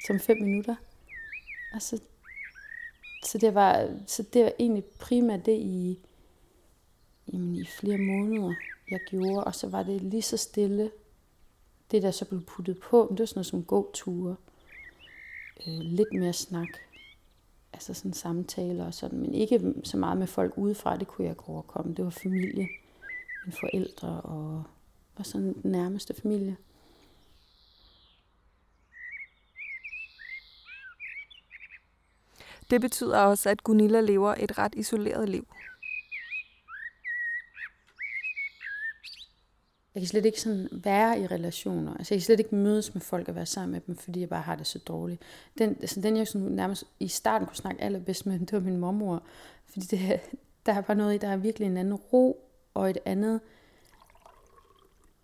som 0.06 0.20
fem 0.20 0.36
minutter. 0.36 0.74
Og 1.74 1.82
så, 1.82 2.00
så, 3.24 3.38
det, 3.38 3.54
var, 3.54 3.90
så 4.06 4.22
det 4.22 4.44
var 4.44 4.52
egentlig 4.58 4.84
primært 4.84 5.46
det 5.46 5.58
i, 5.58 5.98
jamen, 7.32 7.54
i 7.54 7.64
flere 7.64 7.98
måneder, 7.98 8.54
jeg 8.90 9.00
gjorde. 9.10 9.44
Og 9.44 9.54
så 9.54 9.68
var 9.68 9.82
det 9.82 10.02
lige 10.02 10.22
så 10.22 10.36
stille, 10.36 10.90
det 11.90 12.02
der 12.02 12.10
så 12.10 12.24
blev 12.24 12.44
puttet 12.44 12.80
på, 12.80 13.04
men 13.04 13.16
det 13.16 13.20
var 13.20 13.26
sådan 13.26 13.38
noget 13.38 13.46
som 13.46 13.64
gåture. 13.64 14.36
Øh, 15.66 15.80
lidt 15.80 16.12
mere 16.12 16.32
snak 16.32 16.68
altså 17.76 17.94
sådan 17.94 18.12
samtaler 18.12 18.86
og 18.86 18.94
sådan, 18.94 19.18
men 19.18 19.34
ikke 19.34 19.74
så 19.84 19.96
meget 19.96 20.18
med 20.18 20.26
folk 20.26 20.52
udefra, 20.56 20.96
det 20.96 21.08
kunne 21.08 21.24
jeg 21.24 21.32
ikke 21.32 21.48
overkomme. 21.48 21.94
Det 21.94 22.04
var 22.04 22.10
familie, 22.10 22.68
mine 23.44 23.56
forældre 23.60 24.20
og, 24.20 24.64
og 25.16 25.26
sådan 25.26 25.54
den 25.62 25.70
nærmeste 25.70 26.14
familie. 26.14 26.56
Det 32.70 32.80
betyder 32.80 33.18
også, 33.18 33.50
at 33.50 33.64
Gunilla 33.64 34.00
lever 34.00 34.34
et 34.38 34.58
ret 34.58 34.74
isoleret 34.74 35.28
liv. 35.28 35.46
Jeg 39.96 40.02
kan 40.02 40.08
slet 40.08 40.26
ikke 40.26 40.40
sådan 40.40 40.68
være 40.72 41.20
i 41.20 41.26
relationer. 41.26 41.94
Altså, 41.94 42.14
jeg 42.14 42.20
kan 42.20 42.24
slet 42.24 42.40
ikke 42.40 42.54
mødes 42.54 42.94
med 42.94 43.02
folk 43.02 43.28
og 43.28 43.34
være 43.34 43.46
sammen 43.46 43.72
med 43.72 43.80
dem, 43.86 43.96
fordi 43.96 44.20
jeg 44.20 44.28
bare 44.28 44.42
har 44.42 44.56
det 44.56 44.66
så 44.66 44.78
dårligt. 44.78 45.22
Den, 45.58 45.76
altså, 45.80 46.00
den 46.00 46.16
jeg 46.16 46.28
sådan 46.28 46.48
nærmest 46.48 46.84
i 47.00 47.08
starten 47.08 47.46
kunne 47.46 47.56
snakke 47.56 47.82
allerbedst 47.82 48.26
med, 48.26 48.38
det 48.46 48.52
var 48.52 48.60
min 48.60 48.76
mormor. 48.76 49.22
Fordi 49.66 49.86
det, 49.86 50.20
der 50.66 50.72
er 50.72 50.80
bare 50.80 50.96
noget 50.96 51.14
i, 51.14 51.18
der 51.18 51.28
er 51.28 51.36
virkelig 51.36 51.66
en 51.66 51.76
anden 51.76 51.94
ro 51.94 52.50
og 52.74 52.90
et 52.90 52.98
andet, 53.04 53.40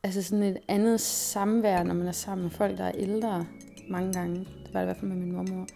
altså 0.02 0.22
sådan 0.22 0.42
et 0.42 0.58
andet 0.68 1.00
samvær, 1.00 1.82
når 1.82 1.94
man 1.94 2.06
er 2.06 2.12
sammen 2.12 2.42
med 2.42 2.50
folk, 2.50 2.78
der 2.78 2.84
er 2.84 2.92
ældre 2.94 3.46
mange 3.90 4.12
gange. 4.12 4.38
Det 4.38 4.74
var 4.74 4.80
det 4.80 4.84
i 4.84 4.84
hvert 4.84 4.96
fald 4.96 5.10
med 5.10 5.16
min 5.16 5.32
mormor. 5.32 5.66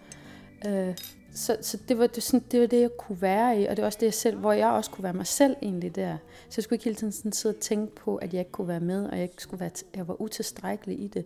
Øh, 0.67 0.97
så, 1.37 1.57
så 1.61 1.79
det, 1.89 1.99
var, 1.99 2.07
det, 2.07 2.23
sådan, 2.23 2.47
det 2.51 2.61
var 2.61 2.67
det, 2.67 2.81
jeg 2.81 2.91
kunne 2.99 3.23
være 3.23 3.61
i, 3.63 3.67
og 3.67 3.77
det 3.77 3.83
var 3.83 3.87
også 3.87 3.99
det, 4.01 4.07
jeg 4.07 4.15
selv, 4.15 4.37
hvor 4.37 4.53
jeg 4.53 4.69
også 4.69 4.91
kunne 4.91 5.03
være 5.03 5.13
mig 5.13 5.27
selv 5.27 5.57
egentlig 5.63 5.97
der. 5.97 6.17
Så 6.49 6.55
jeg 6.57 6.65
skulle 6.65 6.77
ikke 6.77 6.85
hele 6.85 6.97
tiden 6.97 7.13
sådan 7.13 7.33
sidde 7.33 7.55
og 7.57 7.61
tænke 7.61 7.95
på, 7.95 8.17
at 8.17 8.33
jeg 8.33 8.39
ikke 8.39 8.51
kunne 8.51 8.69
være 8.69 8.81
med, 8.81 9.07
og 9.07 9.17
jeg, 9.17 9.23
ikke 9.23 9.43
skulle 9.43 9.61
være, 9.61 9.71
jeg 9.97 10.09
var 10.09 10.21
utilstrækkelig 10.21 11.01
i 11.01 11.07
det. 11.07 11.25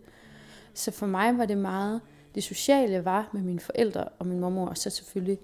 Så 0.74 0.90
for 0.90 1.06
mig 1.06 1.38
var 1.38 1.46
det 1.46 1.58
meget, 1.58 2.00
det 2.34 2.44
sociale 2.44 3.04
var 3.04 3.30
med 3.32 3.42
mine 3.42 3.60
forældre 3.60 4.04
og 4.04 4.26
min 4.26 4.40
mormor, 4.40 4.66
og 4.66 4.78
så 4.78 4.90
selvfølgelig 4.90 5.38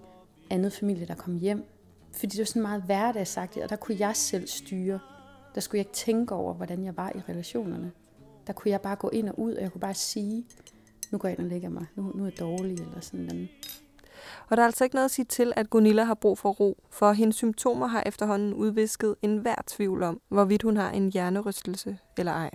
andet 0.50 0.72
familie, 0.72 1.06
der 1.06 1.14
kom 1.14 1.36
hjem. 1.36 1.64
Fordi 2.12 2.26
det 2.26 2.38
var 2.38 2.44
sådan 2.44 2.62
meget 2.62 2.82
hverdagsagtigt, 2.82 3.64
og 3.64 3.70
der 3.70 3.76
kunne 3.76 3.96
jeg 3.98 4.16
selv 4.16 4.46
styre. 4.46 4.98
Der 5.54 5.60
skulle 5.60 5.78
jeg 5.78 5.86
ikke 5.86 5.96
tænke 5.96 6.34
over, 6.34 6.54
hvordan 6.54 6.84
jeg 6.84 6.96
var 6.96 7.12
i 7.14 7.20
relationerne. 7.28 7.92
Der 8.46 8.52
kunne 8.52 8.70
jeg 8.70 8.80
bare 8.80 8.96
gå 8.96 9.08
ind 9.08 9.28
og 9.28 9.38
ud, 9.38 9.54
og 9.54 9.62
jeg 9.62 9.72
kunne 9.72 9.80
bare 9.80 9.94
sige, 9.94 10.44
nu 11.10 11.18
går 11.18 11.28
jeg 11.28 11.38
ind 11.38 11.46
og 11.46 11.50
lægger 11.50 11.68
mig, 11.68 11.86
nu, 11.94 12.12
nu 12.14 12.22
er 12.22 12.26
jeg 12.26 12.38
dårlig, 12.38 12.72
eller 12.72 13.00
sådan 13.00 13.20
noget. 13.20 13.48
Og 14.50 14.56
der 14.56 14.62
er 14.62 14.66
altså 14.66 14.84
ikke 14.84 14.96
noget 14.96 15.04
at 15.04 15.10
sige 15.10 15.24
til, 15.24 15.52
at 15.56 15.70
Gunilla 15.70 16.04
har 16.04 16.14
brug 16.14 16.38
for 16.38 16.50
ro, 16.50 16.82
for 16.90 17.12
hendes 17.12 17.36
symptomer 17.36 17.86
har 17.86 18.02
efterhånden 18.06 18.54
udvisket 18.54 19.14
enhver 19.22 19.56
tvivl 19.66 20.02
om, 20.02 20.20
hvorvidt 20.28 20.62
hun 20.62 20.76
har 20.76 20.90
en 20.90 21.12
hjernerystelse 21.12 21.98
eller 22.18 22.32
ej. 22.32 22.50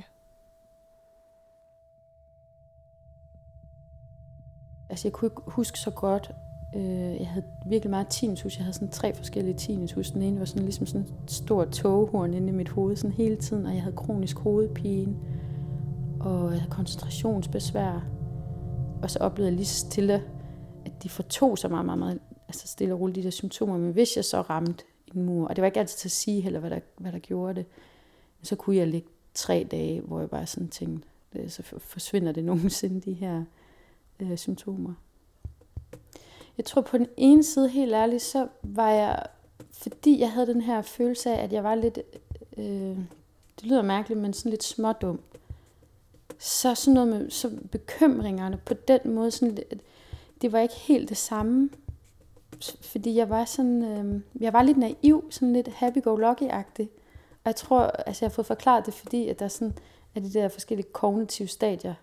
Altså 4.90 5.08
jeg 5.08 5.14
kunne 5.14 5.28
ikke 5.28 5.42
huske 5.48 5.80
så 5.80 5.92
godt, 5.92 6.32
øh, 6.76 7.20
jeg 7.20 7.28
havde 7.28 7.46
virkelig 7.66 7.90
meget 7.90 8.08
tinnitus. 8.08 8.58
Jeg 8.58 8.64
havde 8.64 8.74
sådan 8.74 8.90
tre 8.90 9.16
forskellige 9.16 9.58
tinnitus. 9.58 10.12
Den 10.12 10.22
ene 10.22 10.40
var 10.40 10.46
sådan 10.46 10.64
ligesom 10.64 10.86
sådan 10.86 11.08
et 11.24 11.32
stort 11.32 11.70
toghorn 11.70 12.34
inde 12.34 12.48
i 12.48 12.52
mit 12.52 12.70
hoved 12.70 12.96
sådan 12.96 13.12
hele 13.12 13.36
tiden, 13.36 13.66
og 13.66 13.74
jeg 13.74 13.82
havde 13.82 13.96
kronisk 13.96 14.40
hovedpine, 14.40 15.16
og 16.20 16.52
jeg 16.52 16.60
havde 16.60 16.72
koncentrationsbesvær. 16.72 18.06
Og 19.04 19.12
så 19.12 19.20
oplevede 19.20 19.50
jeg 19.52 19.56
lige 19.56 19.66
stille 19.66 20.24
at 20.86 21.04
de 21.04 21.10
fortog 21.10 21.58
sig 21.58 21.72
meget, 21.72 21.86
meget, 21.86 22.00
meget 22.00 22.20
altså 22.48 22.68
stille 22.68 22.94
og 22.94 23.00
roligt 23.00 23.16
de 23.16 23.24
der 23.24 23.30
symptomer. 23.30 23.78
Men 23.78 23.92
hvis 23.92 24.16
jeg 24.16 24.26
så 24.26 24.42
ramte 24.42 24.84
en 25.16 25.24
mur, 25.24 25.48
og 25.48 25.56
det 25.56 25.62
var 25.62 25.66
ikke 25.66 25.80
altid 25.80 25.98
til 25.98 26.08
at 26.08 26.12
sige 26.12 26.42
heller, 26.42 26.60
hvad 26.60 26.70
der, 26.70 26.80
hvad 26.98 27.12
der 27.12 27.20
gjorde 27.20 27.56
det, 27.56 27.66
så 28.44 28.56
kunne 28.56 28.76
jeg 28.76 28.88
ligge 28.88 29.08
tre 29.34 29.68
dage, 29.72 30.02
hvor 30.02 30.20
jeg 30.20 30.30
bare 30.30 30.48
sådan 30.48 30.70
tænkte, 30.70 31.08
øh, 31.36 31.50
så 31.50 31.64
forsvinder 31.64 32.32
det 32.32 32.44
nogensinde, 32.52 33.02
de 33.02 33.14
her 33.14 33.44
øh, 34.20 34.38
symptomer. 34.38 34.94
Jeg 36.58 36.66
tror 36.66 36.82
på 36.82 36.98
den 36.98 37.08
ene 37.18 37.44
side, 37.44 37.70
helt 37.70 37.94
ærligt, 37.94 38.22
så 38.22 38.48
var 38.64 38.90
jeg 38.92 39.26
fordi 39.72 40.20
jeg 40.20 40.32
havde 40.32 40.48
den 40.48 40.62
her 40.62 40.82
følelse 40.82 41.30
af, 41.30 41.44
at 41.44 41.54
jeg 41.54 41.64
var 41.64 41.76
lidt, 41.76 42.00
øh, 42.58 42.98
det 43.56 43.64
lyder 43.64 43.82
mærkeligt, 43.82 44.22
men 44.22 44.34
sådan 44.34 44.50
lidt 44.50 44.64
smådum. 44.64 45.20
Så 46.40 46.76
sådan 46.76 46.94
noget 46.94 47.10
med 47.10 47.30
så 47.30 47.52
bekymringerne 47.72 48.58
på 48.66 48.74
den 48.74 49.00
måde, 49.06 49.32
sådan, 49.32 49.58
det 50.42 50.52
var 50.52 50.60
ikke 50.60 50.76
helt 50.76 51.10
det 51.10 51.18
samme. 51.18 51.70
Fordi 52.82 53.16
jeg 53.16 53.30
var 53.30 53.46
sådan, 53.46 53.84
øh, 53.84 54.22
jeg 54.40 54.54
var 54.54 54.64
lidt 54.64 54.78
naiv, 54.78 55.32
sådan 55.32 55.54
lidt 55.54 55.68
happy-go-lucky-agtig. 55.68 56.90
Og 57.44 57.46
jeg 57.46 57.56
tror, 57.56 57.82
altså 57.82 58.26
jeg 58.26 58.30
har 58.30 58.34
fået 58.34 58.48
forklaret 58.48 58.86
det, 58.86 58.94
fordi 58.94 59.28
at 59.28 59.40
der 59.40 59.46
er 59.46 59.50
sådan, 59.50 59.74
at 60.16 60.24
de 60.24 60.34
der 60.34 60.48
forskellige 60.48 60.88
kognitive 60.92 61.48
stadier 61.48 61.94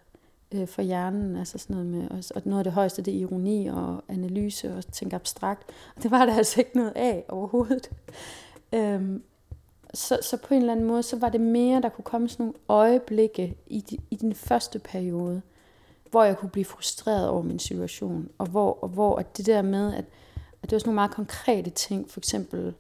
øh, 0.55 0.69
for 0.69 0.83
hjernen, 0.83 1.37
altså 1.37 1.59
sådan 1.59 1.77
noget 1.77 1.91
med, 1.91 2.11
og, 2.11 2.25
og 2.35 2.43
noget 2.45 2.61
af 2.61 2.65
det 2.65 2.73
højeste, 2.73 3.03
det 3.03 3.15
er 3.15 3.19
ironi 3.19 3.67
og 3.67 4.05
analyse 4.09 4.75
og 4.75 4.93
tænke 4.93 5.17
abstrakt. 5.17 5.71
Og 5.97 6.03
det 6.03 6.11
var 6.11 6.27
der 6.27 6.35
altså 6.43 6.61
ikke 6.61 6.77
noget 6.77 6.93
af 6.97 7.25
overhovedet. 7.29 7.91
Øhm, 8.73 9.23
så, 9.95 10.19
så 10.23 10.37
på 10.37 10.55
en 10.55 10.61
eller 10.61 10.73
anden 10.73 10.87
måde, 10.87 11.03
så 11.03 11.19
var 11.19 11.29
det 11.29 11.41
mere, 11.41 11.83
der 11.83 11.89
kunne 11.89 12.05
komme 12.05 12.29
sådan 12.29 12.47
nogle 12.47 12.59
øjeblikke 12.69 13.57
i, 13.67 13.81
de, 13.81 13.99
i 14.11 14.17
den 14.17 14.35
første 14.35 14.79
periode, 14.79 15.43
hvor 16.11 16.25
jeg 16.25 16.39
kunne 16.39 16.51
blive 16.51 16.65
frustreret 16.65 17.29
over 17.29 17.43
min 17.43 17.59
situation, 17.59 18.29
og 18.39 18.47
hvor, 18.47 18.79
og 18.83 18.89
hvor 18.89 19.17
at 19.17 19.37
det 19.37 19.47
der 19.47 19.63
med, 19.63 19.95
at, 19.95 20.05
at 20.63 20.71
det 20.71 20.73
var 20.73 20.79
sådan 20.79 20.89
nogle 20.89 20.95
meget 20.95 21.11
konkrete 21.11 21.71
ting, 21.71 22.11
for 22.11 22.21
eksempel, 22.21 22.75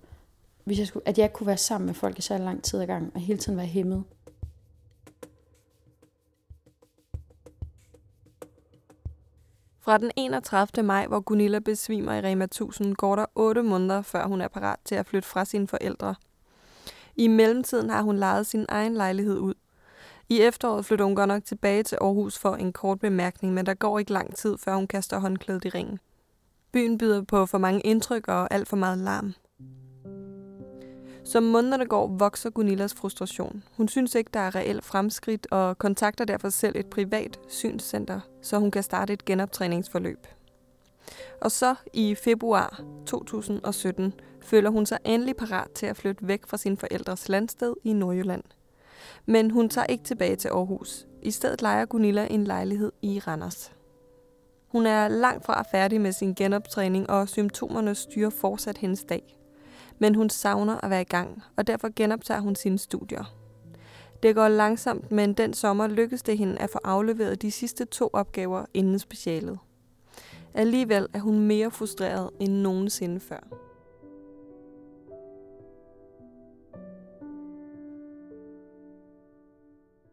hvis 0.65 0.79
jeg 0.79 0.87
skulle, 0.87 1.09
at 1.09 1.19
jeg 1.19 1.33
kunne 1.33 1.47
være 1.47 1.57
sammen 1.57 1.87
med 1.87 1.95
folk 1.95 2.19
i 2.19 2.23
så 2.23 2.39
lang 2.39 2.63
tid 2.63 2.81
ad 2.81 2.87
gang, 2.87 3.13
og 3.15 3.21
hele 3.21 3.39
tiden 3.39 3.59
være 3.59 3.67
hæmmet. 3.67 4.05
Fra 9.81 9.99
den 9.99 10.11
31. 10.17 10.83
maj, 10.83 11.07
hvor 11.07 11.21
Gunilla 11.21 11.59
besvimer 11.59 12.15
i 12.15 12.21
Rema 12.21 12.45
1000, 12.45 12.95
går 12.95 13.17
der 13.17 13.27
8 13.35 13.63
måneder, 13.63 14.03
før 14.03 14.27
hun 14.27 14.41
er 14.41 14.49
parat 14.49 14.79
til 14.85 14.95
at 14.95 15.07
flytte 15.07 15.29
fra 15.29 15.45
sine 15.45 15.69
forældre. 15.69 16.15
I 17.17 17.29
mellemtiden 17.29 17.91
har 17.91 18.03
hun 18.03 18.17
lejet 18.17 18.47
sin 18.47 18.67
egen 18.69 18.95
lejlighed 18.95 19.39
ud. 19.39 19.55
I 20.31 20.41
efteråret 20.41 20.85
flytter 20.85 21.05
hun 21.05 21.15
godt 21.15 21.29
nok 21.29 21.45
tilbage 21.45 21.83
til 21.83 21.99
Aarhus 22.01 22.39
for 22.39 22.55
en 22.55 22.73
kort 22.73 23.01
bemærkning, 23.01 23.55
men 23.55 23.67
der 23.67 23.75
går 23.75 23.99
ikke 23.99 24.13
lang 24.13 24.37
tid, 24.37 24.59
før 24.59 24.75
hun 24.75 24.87
kaster 24.87 25.19
håndklædet 25.19 25.65
i 25.65 25.69
ringen. 25.69 25.99
Byen 26.73 26.99
byder 26.99 27.23
på 27.23 27.47
for 27.47 27.59
mange 27.59 27.81
indtryk 27.81 28.29
og 28.29 28.55
alt 28.55 28.69
for 28.69 28.77
meget 28.77 28.99
larm. 28.99 29.35
Som 31.25 31.43
månederne 31.43 31.87
går, 31.87 32.07
vokser 32.07 32.51
Gunillas 32.51 32.95
frustration. 32.95 33.63
Hun 33.77 33.89
synes 33.89 34.15
ikke, 34.15 34.31
der 34.35 34.41
er 34.41 34.55
reelt 34.55 34.85
fremskridt 34.85 35.47
og 35.51 35.79
kontakter 35.79 36.25
derfor 36.25 36.49
selv 36.49 36.77
et 36.77 36.87
privat 36.87 37.41
synscenter, 37.49 38.21
så 38.43 38.59
hun 38.59 38.71
kan 38.71 38.83
starte 38.83 39.13
et 39.13 39.25
genoptræningsforløb. 39.25 40.27
Og 41.41 41.51
så 41.51 41.75
i 41.93 42.15
februar 42.15 42.81
2017 43.07 44.15
føler 44.43 44.71
hun 44.71 44.87
sig 44.87 44.99
endelig 45.05 45.37
parat 45.37 45.71
til 45.71 45.87
at 45.87 45.97
flytte 45.97 46.29
væk 46.29 46.47
fra 46.47 46.57
sin 46.57 46.77
forældres 46.77 47.29
landsted 47.29 47.75
i 47.85 47.93
Nordjylland. 47.93 48.43
Men 49.27 49.50
hun 49.50 49.69
tager 49.69 49.87
ikke 49.87 50.05
tilbage 50.05 50.37
til 50.37 50.49
Aarhus. 50.49 51.07
I 51.23 51.31
stedet 51.31 51.62
leger 51.62 51.85
Gunilla 51.85 52.27
en 52.31 52.45
lejlighed 52.45 52.93
i 53.03 53.19
Randers. 53.19 53.73
Hun 54.69 54.87
er 54.87 55.09
langt 55.09 55.45
fra 55.45 55.65
færdig 55.73 56.00
med 56.00 56.12
sin 56.12 56.35
genoptræning, 56.35 57.11
og 57.11 57.29
symptomerne 57.29 57.95
styrer 57.95 58.31
fortsat 58.31 58.79
hendes 58.79 59.05
dag 59.05 59.38
men 59.99 60.15
hun 60.15 60.31
savner 60.31 60.85
at 60.85 60.91
være 60.91 61.00
i 61.00 61.05
gang, 61.05 61.43
og 61.57 61.67
derfor 61.67 61.88
genoptager 61.97 62.41
hun 62.41 62.57
sine 62.57 62.79
studier. 62.79 63.35
Det 64.23 64.35
går 64.35 64.49
langsomt, 64.49 65.12
men 65.12 65.33
den 65.33 65.55
sommer 65.55 65.87
lykkes 65.87 66.23
det 66.23 66.38
hende 66.38 66.59
at 66.59 66.71
få 66.71 66.79
afleveret 66.85 67.43
de 67.43 67.50
sidste 67.50 67.85
to 67.85 68.11
opgaver 68.12 68.65
inden 68.75 68.99
specialet. 68.99 69.59
Alligevel 70.55 71.07
er 71.12 71.19
hun 71.19 71.38
mere 71.38 71.71
frustreret 71.71 72.31
end 72.41 72.53
nogensinde 72.53 73.21
før. 73.21 73.68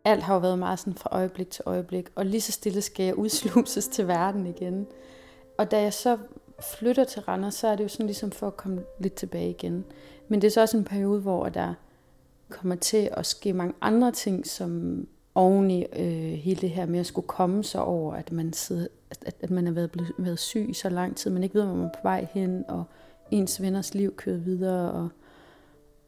Alt 0.05 0.23
har 0.23 0.33
jo 0.33 0.39
været 0.39 0.59
meget 0.59 0.79
sådan 0.79 0.93
fra 0.93 1.09
øjeblik 1.11 1.49
til 1.49 1.63
øjeblik, 1.65 2.09
og 2.15 2.25
lige 2.25 2.41
så 2.41 2.51
stille 2.51 2.81
skal 2.81 3.05
jeg 3.05 3.15
udsluses 3.15 3.87
til 3.87 4.07
verden 4.07 4.47
igen. 4.47 4.87
Og 5.57 5.71
da 5.71 5.81
jeg 5.81 5.93
så 5.93 6.17
flytter 6.59 7.03
til 7.03 7.21
Randers, 7.21 7.55
så 7.55 7.67
er 7.67 7.75
det 7.75 7.83
jo 7.83 7.89
sådan 7.89 8.05
ligesom 8.05 8.31
for 8.31 8.47
at 8.47 8.57
komme 8.57 8.83
lidt 8.99 9.13
tilbage 9.13 9.49
igen. 9.49 9.85
Men 10.27 10.41
det 10.41 10.47
er 10.47 10.51
så 10.51 10.61
også 10.61 10.77
en 10.77 10.83
periode, 10.83 11.21
hvor 11.21 11.49
der 11.49 11.73
kommer 12.49 12.75
til 12.75 13.09
at 13.11 13.25
ske 13.25 13.53
mange 13.53 13.73
andre 13.81 14.11
ting, 14.11 14.47
som 14.47 15.07
oven 15.35 15.71
i 15.71 15.85
øh, 15.95 16.33
hele 16.33 16.61
det 16.61 16.69
her 16.69 16.85
med 16.85 16.99
at 16.99 17.05
skulle 17.05 17.27
komme 17.27 17.63
sig 17.63 17.81
over, 17.81 18.13
at 18.13 18.31
man, 18.31 18.53
sidder, 18.53 18.87
at, 19.25 19.35
at 19.41 19.51
man 19.51 19.65
har 19.65 19.73
været, 19.73 19.91
blevet, 19.91 20.11
været 20.17 20.39
syg 20.39 20.65
i 20.69 20.73
så 20.73 20.89
lang 20.89 21.17
tid, 21.17 21.31
man 21.31 21.43
ikke 21.43 21.55
ved, 21.55 21.65
hvor 21.65 21.75
man 21.75 21.85
er 21.85 21.89
på 21.89 21.99
vej 22.03 22.27
hen, 22.33 22.65
og 22.67 22.83
ens 23.31 23.61
venners 23.61 23.93
liv 23.93 24.15
kører 24.15 24.37
videre. 24.37 24.91
Og, 24.91 25.09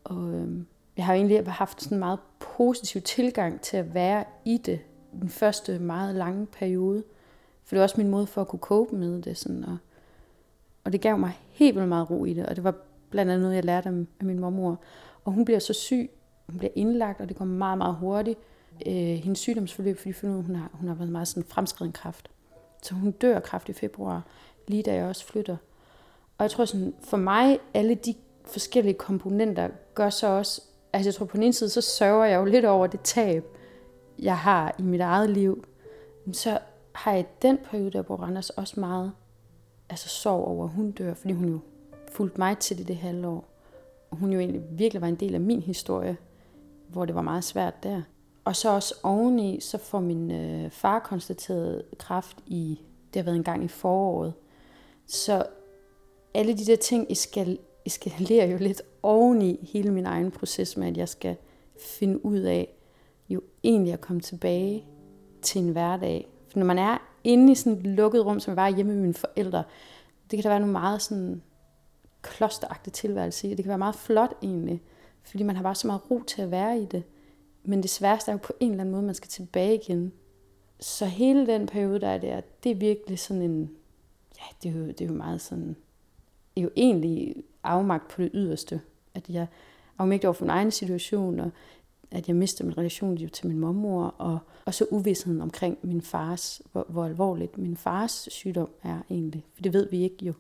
og 0.04 0.30
øh, 0.30 0.48
jeg 0.98 1.06
har 1.06 1.14
egentlig 1.14 1.48
haft 1.48 1.82
sådan 1.82 1.96
en 1.96 2.00
meget 2.00 2.20
positiv 2.40 3.02
tilgang 3.02 3.62
til 3.62 3.78
at 3.78 3.94
være 3.94 4.24
i 4.46 4.58
det 4.58 4.80
den 5.22 5.30
første 5.30 5.80
meget 5.80 6.16
lange 6.16 6.46
periode. 6.46 7.04
For 7.64 7.76
det 7.76 7.78
var 7.78 7.84
også 7.84 7.98
min 7.98 8.10
måde 8.10 8.28
for 8.28 8.42
at 8.42 8.48
kunne 8.48 8.60
cope 8.60 8.96
med 8.96 9.22
det. 9.22 9.38
Sådan, 9.38 9.64
og, 9.64 9.78
og 10.84 10.94
det 10.94 11.02
gav 11.02 11.18
mig 11.18 11.40
helt 11.50 11.76
vildt 11.76 11.90
meget 11.90 12.10
ro 12.10 12.26
i 12.26 12.34
det, 12.34 12.46
og 12.46 12.56
det 12.56 12.64
var 12.64 12.76
blandt 13.10 13.32
andet 13.32 13.42
noget, 13.42 13.56
jeg 13.56 13.66
lærte 13.66 13.90
af 13.90 14.26
min 14.26 14.40
mormor. 14.40 14.80
Og 15.26 15.32
hun 15.32 15.46
bliver 15.46 15.60
så 15.60 15.74
syg, 15.74 16.10
hun 16.48 16.58
bliver 16.58 16.72
indlagt, 16.76 17.22
og 17.22 17.30
det 17.30 17.38
går 17.38 17.46
meget, 17.46 17.78
meget 17.78 17.96
hurtigt. 17.96 18.40
Øh, 18.86 18.94
hendes 18.94 19.40
sygdomsforløb, 19.40 19.98
fordi 19.98 20.14
hun 20.22 20.56
har, 20.56 20.70
hun 20.74 20.88
har 20.88 20.96
været 20.96 21.12
meget 21.12 21.28
sådan 21.28 21.44
fremskreden 21.50 21.94
kraft. 21.94 22.30
Så 22.84 22.96
hun 22.96 23.12
dør 23.12 23.40
kraft 23.40 23.70
i 23.70 23.74
februar, 23.74 24.24
lige 24.68 24.84
da 24.84 24.94
jeg 24.94 25.06
også 25.06 25.26
flytter. 25.26 25.58
Og 26.38 26.44
jeg 26.44 26.52
tror 26.52 26.66
sådan, 26.66 26.94
for 27.04 27.18
mig, 27.18 27.60
alle 27.74 27.96
de 27.96 28.14
forskellige 28.46 28.94
komponenter 28.94 29.70
gør 29.96 30.10
så 30.10 30.28
også, 30.28 30.62
altså 30.98 31.08
jeg 31.10 31.16
tror 31.16 31.26
på 31.26 31.38
den 31.38 31.44
ene 31.44 31.54
side, 31.54 31.70
så 31.70 31.82
sørger 31.82 32.26
jeg 32.26 32.40
jo 32.40 32.46
lidt 32.46 32.66
over 32.66 32.88
det 32.88 33.02
tab, 33.02 33.46
jeg 34.20 34.38
har 34.38 34.76
i 34.80 34.82
mit 34.82 35.02
eget 35.02 35.30
liv. 35.30 35.64
Men 36.26 36.34
så 36.34 36.60
har 36.92 37.12
jeg 37.12 37.22
i 37.22 37.26
den 37.42 37.58
periode, 37.58 37.92
der 37.92 38.02
bor 38.02 38.16
Randers, 38.16 38.50
også 38.50 38.80
meget 38.80 39.12
altså 39.90 40.10
sorg 40.10 40.46
over, 40.46 40.66
at 40.66 40.72
hun 40.72 40.92
dør, 40.92 41.14
fordi 41.14 41.34
hun 41.34 41.50
jo 41.50 41.60
fulgte 42.12 42.40
mig 42.40 42.58
til 42.58 42.78
det 42.78 42.88
det 42.88 42.96
halvår. 42.96 43.46
Og 44.12 44.18
hun 44.18 44.34
jo 44.34 44.40
egentlig 44.40 44.62
virkelig 44.72 45.02
var 45.02 45.08
en 45.08 45.16
del 45.16 45.34
af 45.34 45.42
min 45.42 45.62
historie, 45.62 46.18
hvor 46.88 47.06
det 47.06 47.16
var 47.16 47.22
meget 47.22 47.44
svært 47.44 47.84
der. 47.84 48.02
Og 48.46 48.56
så 48.56 48.70
også 48.70 48.96
oveni, 49.04 49.60
så 49.60 49.78
får 49.78 50.00
min 50.00 50.32
øh, 50.32 50.72
far 50.72 51.00
konstateret 51.00 51.84
kræft 51.98 52.38
i, 52.46 52.82
det 53.14 53.20
har 53.20 53.24
været 53.24 53.36
en 53.36 53.44
gang 53.44 53.64
i 53.64 53.68
foråret. 53.68 54.34
Så 55.08 55.46
alle 56.34 56.58
de 56.58 56.66
der 56.66 56.76
ting 56.76 57.08
eskal, 57.10 57.60
eskalerer 57.86 58.46
jo 58.46 58.58
lidt 58.58 58.82
oveni 59.08 59.70
hele 59.74 59.92
min 59.92 60.06
egen 60.06 60.32
proces 60.32 60.78
med, 60.78 60.88
at 60.88 60.98
jeg 60.98 61.10
skal 61.10 61.36
finde 61.80 62.26
ud 62.26 62.40
af, 62.40 62.74
jo 63.30 63.42
egentlig 63.64 63.94
at 63.94 64.02
komme 64.02 64.22
tilbage 64.22 64.86
til 65.42 65.62
en 65.62 65.70
hverdag. 65.70 66.28
For 66.48 66.60
når 66.60 66.66
man 66.66 66.78
er 66.78 66.98
inde 67.24 67.52
i 67.52 67.56
sådan 67.56 67.80
et 67.80 67.88
lukket 67.88 68.26
rum, 68.26 68.40
som 68.40 68.52
jeg 68.52 68.58
var 68.58 68.76
hjemme 68.76 68.94
med 68.94 69.02
mine 69.02 69.14
forældre, 69.14 69.64
det 70.32 70.38
kan 70.38 70.44
der 70.44 70.50
være 70.50 70.60
nogle 70.60 70.72
meget 70.72 71.02
sådan 71.02 71.42
klosteragtige 72.22 72.92
tilværelse 72.92 73.48
i. 73.48 73.50
Det 73.50 73.64
kan 73.64 73.70
være 73.70 73.78
meget 73.78 73.96
flot 73.96 74.38
egentlig, 74.44 74.82
fordi 75.24 75.44
man 75.44 75.56
har 75.56 75.64
bare 75.64 75.76
så 75.76 75.88
meget 75.88 76.12
ro 76.12 76.22
til 76.24 76.42
at 76.42 76.52
være 76.52 76.80
i 76.80 76.86
det. 76.86 77.04
Men 77.64 77.82
det 77.82 77.90
sværeste 77.90 78.32
er 78.32 78.34
jo 78.34 78.40
på 78.44 78.54
en 78.60 78.72
eller 78.72 78.82
anden 78.82 78.92
måde, 78.92 79.04
man 79.04 79.16
skal 79.16 79.30
tilbage 79.30 79.76
igen. 79.76 80.12
Så 80.80 81.06
hele 81.06 81.48
den 81.48 81.68
periode, 81.68 82.00
der 82.00 82.08
er 82.08 82.18
der, 82.18 82.42
det 82.64 82.72
er 82.72 82.76
virkelig 82.76 83.20
sådan 83.20 83.42
en, 83.42 83.72
ja, 84.38 84.44
det 84.64 84.76
er 84.76 84.80
jo, 84.80 84.88
det 84.88 85.02
er 85.02 85.06
jo 85.06 85.14
meget 85.14 85.42
sådan, 85.42 85.68
det 85.68 86.62
er 86.62 86.62
jo 86.62 86.70
egentlig 86.76 87.36
afmagt 87.64 88.08
på 88.08 88.22
det 88.22 88.32
yderste. 88.34 88.82
At 89.18 89.30
jeg 89.30 89.48
afmægtig 89.98 90.28
over 90.28 90.34
for 90.34 90.46
min 90.46 90.50
egen 90.50 90.72
situation, 90.72 91.40
og 91.40 91.52
at 92.12 92.28
jeg 92.28 92.36
mistede 92.36 92.68
min 92.68 92.78
relation 92.78 93.30
til 93.30 93.48
min 93.48 93.60
mormor, 93.60 94.16
og, 94.18 94.40
og 94.66 94.74
så 94.74 94.86
uvidstheden 94.92 95.42
omkring 95.42 95.78
min 95.82 96.02
fars, 96.02 96.62
hvor, 96.72 96.86
hvor 96.90 97.06
alvorligt 97.06 97.58
min 97.58 97.78
fars 97.78 98.28
sygdom 98.32 98.70
er 98.84 99.00
egentlig. 99.10 99.46
For 99.54 99.62
det 99.62 99.74
ved 99.74 99.90
vi 99.90 100.04
ikke 100.04 100.26
jo, 100.26 100.34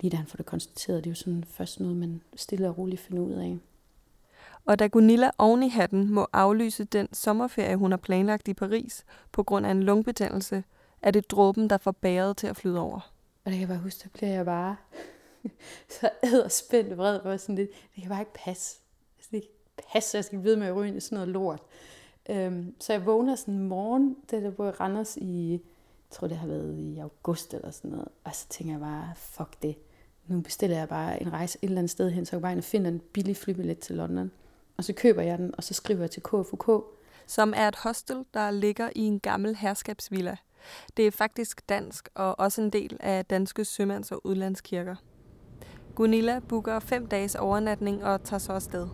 lige 0.00 0.10
da 0.10 0.16
han 0.16 0.26
får 0.26 0.36
det 0.36 0.46
konstateret. 0.46 1.04
Det 1.04 1.10
er 1.10 1.10
jo 1.10 1.14
sådan 1.14 1.44
først 1.44 1.80
noget, 1.80 1.96
man 1.96 2.20
stille 2.36 2.68
og 2.68 2.78
roligt 2.78 3.00
finder 3.00 3.22
ud 3.22 3.32
af. 3.32 3.58
Og 4.64 4.78
da 4.78 4.86
Gunilla 4.86 5.30
oven 5.38 5.62
i 5.62 5.68
hatten 5.68 6.10
må 6.10 6.26
aflyse 6.32 6.84
den 6.84 7.08
sommerferie, 7.12 7.76
hun 7.76 7.90
har 7.90 7.98
planlagt 7.98 8.48
i 8.48 8.54
Paris, 8.54 9.04
på 9.32 9.42
grund 9.42 9.66
af 9.66 9.70
en 9.70 9.82
lungebetændelse, 9.82 10.64
er 11.02 11.10
det 11.10 11.30
dråben, 11.30 11.70
der 11.70 11.78
får 11.78 11.90
bæret 11.90 12.36
til 12.36 12.46
at 12.46 12.56
flyde 12.56 12.80
over. 12.80 13.12
Og 13.44 13.50
det 13.50 13.52
kan 13.52 13.60
jeg 13.60 13.68
bare 13.68 13.78
huske, 13.78 14.00
der 14.04 14.08
bliver 14.12 14.32
jeg 14.32 14.44
bare 14.44 14.76
så 16.00 16.10
æderspændt 16.24 16.96
vred 16.96 17.20
på 17.20 17.38
sådan 17.38 17.54
lidt. 17.54 17.70
Det 17.94 18.02
kan 18.02 18.10
bare 18.10 18.20
ikke 18.20 18.34
passe 18.34 18.80
Det 19.30 19.42
passe, 19.92 20.16
jeg 20.16 20.24
skal 20.24 20.44
vide 20.44 20.56
med 20.56 20.66
at 20.66 20.76
ryge 20.76 20.96
i 20.96 21.00
sådan 21.00 21.16
noget 21.16 21.28
lort. 21.28 21.62
Øhm, 22.30 22.74
så 22.80 22.92
jeg 22.92 23.06
vågner 23.06 23.34
sådan 23.36 23.54
en 23.54 23.68
morgen, 23.68 24.16
da 24.30 24.40
der 24.40 24.50
bor 24.50 24.66
i 24.66 24.70
Randers 24.70 25.16
i, 25.16 25.50
jeg 25.52 25.60
tror 26.10 26.26
det 26.26 26.36
har 26.36 26.46
været 26.46 26.78
i 26.78 26.98
august 26.98 27.54
eller 27.54 27.70
sådan 27.70 27.90
noget, 27.90 28.08
og 28.24 28.34
så 28.34 28.48
tænker 28.48 28.72
jeg 28.72 28.80
bare, 28.80 29.12
fuck 29.16 29.62
det. 29.62 29.76
Nu 30.26 30.40
bestiller 30.40 30.78
jeg 30.78 30.88
bare 30.88 31.22
en 31.22 31.32
rejse 31.32 31.58
et 31.62 31.68
eller 31.68 31.78
andet 31.78 31.90
sted 31.90 32.10
hen, 32.10 32.26
så 32.26 32.36
jeg 32.36 32.42
bare 32.42 32.62
finder 32.62 32.90
en 32.90 33.00
billig 33.12 33.36
flybillet 33.36 33.78
til 33.78 33.96
London. 33.96 34.30
Og 34.76 34.84
så 34.84 34.92
køber 34.92 35.22
jeg 35.22 35.38
den, 35.38 35.54
og 35.56 35.64
så 35.64 35.74
skriver 35.74 36.00
jeg 36.00 36.10
til 36.10 36.22
KFUK. 36.22 36.94
Som 37.26 37.54
er 37.56 37.68
et 37.68 37.76
hostel, 37.76 38.24
der 38.34 38.50
ligger 38.50 38.90
i 38.94 39.00
en 39.00 39.20
gammel 39.20 39.56
herskabsvilla. 39.56 40.36
Det 40.96 41.06
er 41.06 41.10
faktisk 41.10 41.68
dansk, 41.68 42.08
og 42.14 42.38
også 42.38 42.62
en 42.62 42.70
del 42.70 42.96
af 43.00 43.24
danske 43.24 43.64
sømands- 43.64 44.12
og 44.12 44.26
udlandskirker. 44.26 44.96
Gunilla 45.98 46.40
booker 46.48 46.78
fem 46.78 47.06
dages 47.06 47.34
overnatning 47.34 48.04
og 48.04 48.24
tager 48.24 48.38
så 48.38 48.52
afsted. 48.52 48.88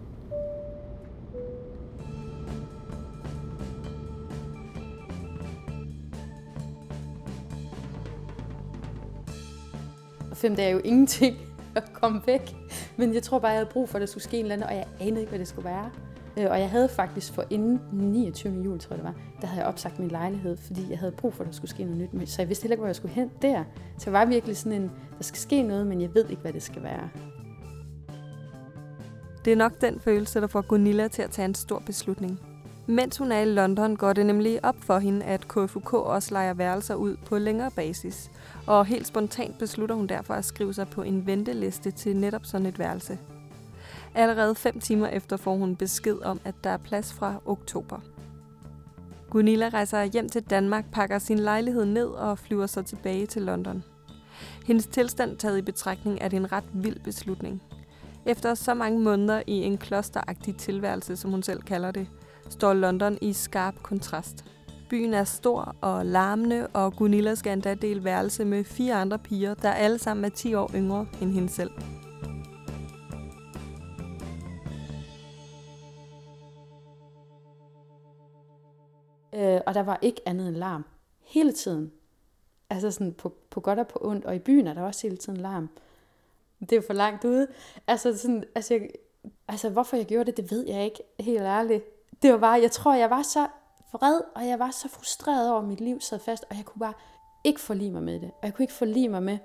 Og 10.30 10.36
fem 10.36 10.56
dage 10.56 10.68
er 10.68 10.72
jo 10.72 10.80
ingenting 10.84 11.36
at 11.76 11.92
komme 11.92 12.20
væk. 12.26 12.56
Men 12.96 13.14
jeg 13.14 13.22
tror 13.22 13.38
bare, 13.38 13.50
jeg 13.50 13.58
havde 13.58 13.70
brug 13.72 13.88
for, 13.88 13.96
at 13.96 14.00
der 14.00 14.06
skulle 14.06 14.24
ske 14.24 14.36
en 14.36 14.44
eller 14.44 14.54
anden, 14.54 14.68
og 14.68 14.74
jeg 14.74 14.86
anede 15.00 15.20
ikke, 15.20 15.30
hvad 15.30 15.38
det 15.38 15.48
skulle 15.48 15.64
være. 15.64 15.90
Øh, 16.38 16.46
og 16.50 16.60
jeg 16.60 16.70
havde 16.70 16.88
faktisk 16.88 17.32
for 17.32 17.44
inden 17.50 17.80
29. 17.92 18.62
juli, 18.64 18.78
tror 18.78 18.94
jeg 18.96 18.98
det 18.98 19.04
var, 19.04 19.14
der 19.40 19.46
havde 19.46 19.60
jeg 19.60 19.68
opsagt 19.68 19.98
min 19.98 20.08
lejlighed, 20.08 20.56
fordi 20.56 20.90
jeg 20.90 20.98
havde 20.98 21.12
brug 21.12 21.34
for, 21.34 21.42
at 21.44 21.46
der 21.46 21.54
skulle 21.54 21.70
ske 21.70 21.84
noget 21.84 22.14
nyt. 22.14 22.28
Så 22.28 22.42
jeg 22.42 22.48
vidste 22.48 22.62
heller 22.62 22.74
ikke, 22.74 22.80
hvor 22.80 22.88
jeg 22.88 22.96
skulle 22.96 23.14
hen 23.14 23.30
der. 23.42 23.64
Så 23.98 24.04
jeg 24.06 24.12
var 24.12 24.24
virkelig 24.24 24.56
sådan 24.56 24.82
en, 24.82 24.90
der 25.18 25.24
skal 25.24 25.38
ske 25.38 25.62
noget, 25.62 25.86
men 25.86 26.00
jeg 26.00 26.14
ved 26.14 26.28
ikke, 26.28 26.42
hvad 26.42 26.52
det 26.52 26.62
skal 26.62 26.82
være. 26.82 27.08
Det 29.44 29.52
er 29.52 29.56
nok 29.56 29.80
den 29.80 30.00
følelse, 30.00 30.40
der 30.40 30.46
får 30.46 30.60
Gunilla 30.60 31.08
til 31.08 31.22
at 31.22 31.30
tage 31.30 31.46
en 31.46 31.54
stor 31.54 31.82
beslutning. 31.86 32.40
Mens 32.86 33.16
hun 33.16 33.32
er 33.32 33.40
i 33.40 33.44
London, 33.44 33.96
går 33.96 34.12
det 34.12 34.26
nemlig 34.26 34.64
op 34.64 34.76
for 34.78 34.98
hende, 34.98 35.24
at 35.24 35.48
KFUK 35.48 35.92
også 35.92 36.34
leger 36.34 36.54
værelser 36.54 36.94
ud 36.94 37.16
på 37.26 37.38
længere 37.38 37.70
basis. 37.70 38.30
Og 38.66 38.86
helt 38.86 39.06
spontant 39.06 39.58
beslutter 39.58 39.94
hun 39.94 40.06
derfor 40.06 40.34
at 40.34 40.44
skrive 40.44 40.74
sig 40.74 40.88
på 40.88 41.02
en 41.02 41.26
venteliste 41.26 41.90
til 41.90 42.16
netop 42.16 42.44
sådan 42.44 42.66
et 42.66 42.78
værelse. 42.78 43.18
Allerede 44.14 44.54
fem 44.54 44.80
timer 44.80 45.06
efter 45.06 45.36
får 45.36 45.56
hun 45.56 45.76
besked 45.76 46.22
om, 46.22 46.40
at 46.44 46.54
der 46.64 46.70
er 46.70 46.76
plads 46.76 47.12
fra 47.12 47.34
oktober. 47.46 48.00
Gunilla 49.30 49.68
rejser 49.68 50.04
hjem 50.04 50.28
til 50.28 50.42
Danmark, 50.42 50.84
pakker 50.92 51.18
sin 51.18 51.38
lejlighed 51.38 51.84
ned 51.84 52.06
og 52.06 52.38
flyver 52.38 52.66
så 52.66 52.82
tilbage 52.82 53.26
til 53.26 53.42
London. 53.42 53.84
Hendes 54.66 54.86
tilstand 54.86 55.36
taget 55.36 55.58
i 55.58 55.62
betragtning 55.62 56.18
er 56.20 56.28
det 56.28 56.36
en 56.36 56.52
ret 56.52 56.64
vild 56.72 57.00
beslutning. 57.00 57.62
Efter 58.26 58.54
så 58.54 58.74
mange 58.74 59.00
måneder 59.00 59.42
i 59.46 59.52
en 59.52 59.78
klosteragtig 59.78 60.56
tilværelse, 60.56 61.16
som 61.16 61.30
hun 61.30 61.42
selv 61.42 61.62
kalder 61.62 61.90
det, 61.90 62.06
står 62.48 62.74
London 62.74 63.18
i 63.20 63.32
skarp 63.32 63.74
kontrast. 63.82 64.44
Byen 64.90 65.14
er 65.14 65.24
stor 65.24 65.76
og 65.80 66.06
larmende, 66.06 66.66
og 66.66 66.96
Gunilla 66.96 67.34
skal 67.34 67.52
endda 67.52 67.74
dele 67.74 68.04
værelse 68.04 68.44
med 68.44 68.64
fire 68.64 68.94
andre 68.94 69.18
piger, 69.18 69.54
der 69.54 69.70
alle 69.70 69.98
sammen 69.98 70.24
er 70.24 70.28
10 70.28 70.54
år 70.54 70.70
yngre 70.74 71.06
end 71.20 71.32
hende 71.32 71.48
selv. 71.48 71.70
Og 79.66 79.74
der 79.74 79.82
var 79.82 79.98
ikke 80.02 80.20
andet 80.26 80.48
end 80.48 80.56
larm. 80.56 80.84
Hele 81.20 81.52
tiden. 81.52 81.92
Altså 82.70 82.90
sådan 82.90 83.12
på, 83.12 83.34
på 83.50 83.60
godt 83.60 83.78
og 83.78 83.86
på 83.86 83.98
ondt. 84.02 84.24
Og 84.24 84.36
i 84.36 84.38
byen 84.38 84.66
er 84.66 84.74
der 84.74 84.82
også 84.82 85.06
hele 85.06 85.16
tiden 85.16 85.40
larm. 85.40 85.68
Det 86.60 86.72
er 86.72 86.76
jo 86.76 86.82
for 86.86 86.92
langt 86.92 87.24
ude. 87.24 87.46
Altså, 87.86 88.18
sådan, 88.18 88.44
altså, 88.54 88.74
jeg, 88.74 88.88
altså 89.48 89.70
hvorfor 89.70 89.96
jeg 89.96 90.06
gjorde 90.06 90.24
det, 90.24 90.36
det 90.36 90.50
ved 90.50 90.66
jeg 90.66 90.84
ikke. 90.84 91.02
Helt 91.20 91.42
ærligt. 91.42 91.84
Det 92.22 92.32
var 92.32 92.38
bare, 92.38 92.60
jeg 92.60 92.70
tror, 92.70 92.94
jeg 92.94 93.10
var 93.10 93.22
så 93.22 93.46
vred, 93.92 94.20
og 94.34 94.46
jeg 94.46 94.58
var 94.58 94.70
så 94.70 94.88
frustreret 94.88 95.50
over, 95.50 95.60
at 95.60 95.68
mit 95.68 95.80
liv 95.80 96.00
sad 96.00 96.18
fast, 96.18 96.44
og 96.50 96.56
jeg 96.56 96.64
kunne 96.64 96.80
bare 96.80 96.92
ikke 97.44 97.60
forlige 97.60 97.90
mig 97.90 98.02
med 98.02 98.20
det. 98.20 98.30
Og 98.30 98.46
jeg 98.46 98.54
kunne 98.54 98.62
ikke 98.62 98.74
forlige 98.74 99.08
mig 99.08 99.22
med 99.22 99.38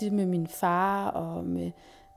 det 0.00 0.12
med 0.12 0.26
min 0.26 0.46
far, 0.46 1.08
og 1.10 1.44
med, 1.44 1.72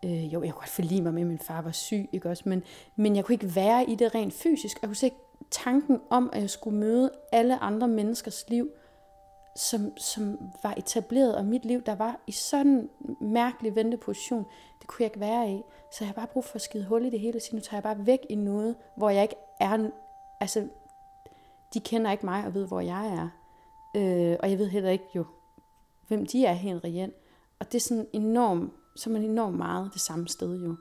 øh, 0.06 0.34
jo, 0.34 0.44
jeg 0.44 0.54
kunne 0.54 0.60
godt 0.60 0.70
forlige 0.70 1.02
mig 1.02 1.14
med, 1.14 1.22
at 1.22 1.28
min 1.28 1.40
far 1.40 1.62
var 1.62 1.72
syg, 1.72 2.10
ikke 2.12 2.30
også, 2.30 2.44
men, 2.46 2.64
men 2.96 3.16
jeg 3.16 3.26
kunne 3.26 3.34
ikke 3.34 3.56
være 3.56 3.90
i 3.90 3.96
det 3.96 4.16
rent 4.16 4.34
fysisk. 4.34 4.82
Jeg 4.82 4.90
kunne 4.90 4.98
ikke 5.04 5.18
tanken 5.52 6.02
om, 6.10 6.30
at 6.34 6.42
jeg 6.42 6.50
skulle 6.50 6.80
møde 6.80 7.12
alle 7.32 7.60
andre 7.60 7.88
menneskers 7.88 8.50
liv, 8.50 8.70
som, 9.56 9.98
som 9.98 10.40
var 10.64 10.74
etableret, 10.78 11.36
og 11.36 11.46
mit 11.46 11.66
liv, 11.66 11.82
der 11.82 11.96
var 11.96 12.20
i 12.28 12.32
sådan 12.32 12.90
en 13.02 13.18
mærkelig 13.22 13.76
venteposition, 13.76 14.46
det 14.80 14.88
kunne 14.88 15.04
jeg 15.04 15.06
ikke 15.06 15.20
være 15.20 15.52
i. 15.52 15.62
Så 15.92 15.98
jeg 16.00 16.08
har 16.08 16.14
bare 16.14 16.28
brug 16.28 16.46
for 16.46 16.56
at 16.56 16.62
skide 16.62 16.86
hul 16.86 17.06
i 17.06 17.10
det 17.10 17.20
hele 17.20 17.38
og 17.38 17.42
sige, 17.42 17.56
nu 17.56 17.62
tager 17.62 17.78
jeg 17.78 17.84
bare 17.84 18.06
væk 18.06 18.20
i 18.30 18.36
noget, 18.36 18.76
hvor 18.98 19.10
jeg 19.10 19.24
ikke 19.24 19.36
er, 19.60 19.90
altså, 20.40 20.68
de 21.74 21.80
kender 21.80 22.12
ikke 22.12 22.26
mig 22.26 22.46
og 22.46 22.54
ved, 22.54 22.68
hvor 22.68 22.80
jeg 22.80 23.08
er. 23.08 23.30
Øh, 23.96 24.38
og 24.40 24.50
jeg 24.50 24.58
ved 24.60 24.68
heller 24.68 24.90
ikke 24.90 25.06
jo, 25.16 25.26
hvem 26.08 26.26
de 26.26 26.46
er 26.46 26.54
helt 26.54 26.84
reelt. 26.84 27.16
Og 27.60 27.72
det 27.72 27.76
er 27.76 27.82
sådan 27.82 28.08
enormt, 28.14 28.74
så 28.96 29.10
er 29.10 29.14
man 29.14 29.24
enormt 29.24 29.58
meget 29.58 29.90
det 29.94 30.02
samme 30.02 30.28
sted 30.28 30.56
jo, 30.56 30.76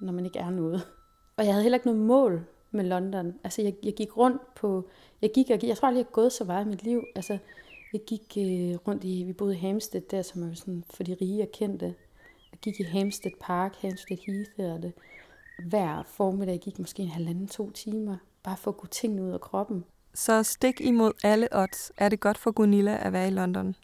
når 0.00 0.12
man 0.12 0.24
ikke 0.24 0.38
er 0.38 0.50
noget. 0.50 0.88
Og 1.36 1.44
jeg 1.44 1.52
havde 1.52 1.62
heller 1.62 1.76
ikke 1.76 1.86
noget 1.86 2.00
mål 2.00 2.46
med 2.72 2.84
London. 2.84 3.34
Altså, 3.44 3.62
jeg, 3.62 3.74
jeg 3.82 3.94
gik 3.94 4.16
rundt 4.16 4.54
på... 4.54 4.88
Jeg 5.22 5.30
gik, 5.34 5.50
jeg, 5.50 5.64
jeg 5.64 5.76
tror 5.76 5.88
aldrig, 5.88 5.98
jeg 5.98 6.06
har 6.06 6.12
gået 6.12 6.32
så 6.32 6.44
meget 6.44 6.66
i 6.66 6.68
mit 6.68 6.82
liv. 6.82 7.04
Altså, 7.14 7.38
jeg 7.92 8.00
gik 8.06 8.36
øh, 8.38 8.74
rundt 8.88 9.04
i... 9.04 9.22
Vi 9.26 9.32
boede 9.32 9.54
i 9.54 9.58
Hampstead 9.58 10.02
der, 10.10 10.22
som 10.22 10.50
er 10.50 10.54
sådan 10.54 10.84
for 10.90 11.02
de 11.02 11.16
rige 11.20 11.42
og 11.42 11.48
kendte. 11.52 11.86
Jeg 12.52 12.58
gik 12.62 12.80
i 12.80 12.82
Hampstead 12.82 13.32
Park, 13.40 13.76
Hampstead 13.80 14.18
Heath 14.26 14.50
hedder 14.56 14.80
det. 14.80 14.92
Hver 15.68 16.02
formiddag 16.06 16.58
gik 16.58 16.78
måske 16.78 17.02
en 17.02 17.08
halvanden, 17.08 17.48
to 17.48 17.70
timer. 17.70 18.16
Bare 18.42 18.56
for 18.56 18.70
at 18.70 18.76
gå 18.76 18.86
tingene 18.86 19.22
ud 19.22 19.30
af 19.30 19.40
kroppen. 19.40 19.84
Så 20.14 20.42
stik 20.42 20.80
imod 20.80 21.12
alle 21.24 21.48
odds 21.52 21.92
er 21.96 22.08
det 22.08 22.20
godt 22.20 22.38
for 22.38 22.50
Gunilla 22.50 23.06
at 23.06 23.12
være 23.12 23.28
i 23.28 23.30
London. 23.30 23.76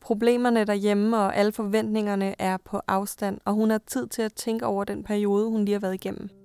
Problemerne 0.00 0.64
derhjemme 0.64 1.16
og 1.18 1.36
alle 1.36 1.52
forventningerne 1.52 2.34
er 2.38 2.56
på 2.56 2.80
afstand, 2.88 3.38
og 3.44 3.52
hun 3.54 3.70
har 3.70 3.80
tid 3.86 4.06
til 4.06 4.22
at 4.22 4.34
tænke 4.34 4.66
over 4.66 4.84
den 4.84 5.04
periode, 5.04 5.50
hun 5.50 5.64
lige 5.64 5.72
har 5.72 5.80
været 5.80 5.94
igennem. 5.94 6.41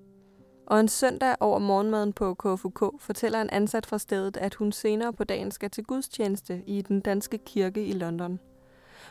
Og 0.67 0.79
en 0.79 0.87
søndag 0.87 1.35
over 1.39 1.59
morgenmaden 1.59 2.13
på 2.13 2.33
KFUK 2.33 2.93
fortæller 2.99 3.41
en 3.41 3.49
ansat 3.49 3.85
fra 3.85 3.97
stedet, 3.97 4.37
at 4.37 4.53
hun 4.55 4.71
senere 4.71 5.13
på 5.13 5.23
dagen 5.23 5.51
skal 5.51 5.69
til 5.69 5.83
gudstjeneste 5.83 6.61
i 6.65 6.81
den 6.81 6.99
danske 6.99 7.37
kirke 7.37 7.85
i 7.85 7.91
London. 7.91 8.39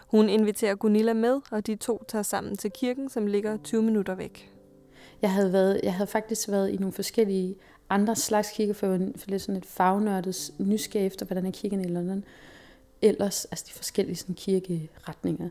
Hun 0.06 0.28
inviterer 0.28 0.74
Gunilla 0.74 1.12
med, 1.12 1.40
og 1.50 1.66
de 1.66 1.76
to 1.76 2.04
tager 2.08 2.22
sammen 2.22 2.56
til 2.56 2.72
kirken, 2.72 3.08
som 3.08 3.26
ligger 3.26 3.56
20 3.56 3.82
minutter 3.82 4.14
væk. 4.14 4.52
Jeg 5.22 5.32
havde, 5.32 5.52
været, 5.52 5.80
jeg 5.82 5.94
havde 5.94 6.06
faktisk 6.06 6.48
været 6.48 6.70
i 6.70 6.76
nogle 6.76 6.92
forskellige 6.92 7.56
andre 7.90 8.16
slags 8.16 8.50
kirker, 8.50 8.74
for 8.74 8.86
jeg 8.86 9.00
var 9.00 9.06
for 9.16 9.30
lidt 9.30 9.42
sådan 9.42 9.56
et 9.56 9.66
fagnørdet 9.66 10.50
nysgerrig 10.58 11.06
efter, 11.06 11.26
hvordan 11.26 11.46
er 11.46 11.50
kirken 11.50 11.80
i 11.80 11.88
London. 11.88 12.24
Ellers, 13.02 13.44
altså 13.44 13.64
de 13.68 13.72
forskellige 13.72 14.16
sådan, 14.16 14.34
kirkeretninger. 14.34 15.48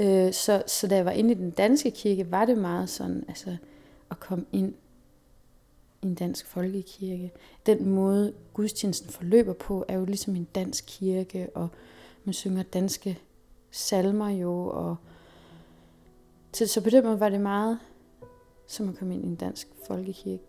Øh, 0.00 0.32
så, 0.32 0.62
så 0.66 0.86
da 0.86 0.96
jeg 0.96 1.04
var 1.04 1.10
inde 1.10 1.30
i 1.30 1.34
den 1.34 1.50
danske 1.50 1.90
kirke, 1.90 2.30
var 2.30 2.44
det 2.44 2.58
meget 2.58 2.88
sådan, 2.88 3.24
altså 3.28 3.56
at 4.10 4.20
komme 4.20 4.44
ind 4.52 4.74
en 6.02 6.14
dansk 6.14 6.46
folkekirke. 6.46 7.32
Den 7.66 7.88
måde 7.88 8.32
gudstjenesten 8.54 9.10
forløber 9.10 9.52
på, 9.52 9.84
er 9.88 9.94
jo 9.94 10.04
ligesom 10.04 10.36
en 10.36 10.48
dansk 10.54 10.84
kirke, 10.86 11.48
og 11.54 11.68
man 12.24 12.32
synger 12.32 12.62
danske 12.62 13.18
salmer 13.70 14.28
jo, 14.28 14.66
og 14.66 14.96
så, 16.52 16.66
så 16.66 16.80
på 16.80 16.90
den 16.90 17.04
måde 17.04 17.20
var 17.20 17.28
det 17.28 17.40
meget 17.40 17.78
som 18.66 18.88
at 18.88 18.98
komme 18.98 19.14
ind 19.14 19.24
i 19.24 19.26
en 19.26 19.36
dansk 19.36 19.68
folkekirke. 19.86 20.42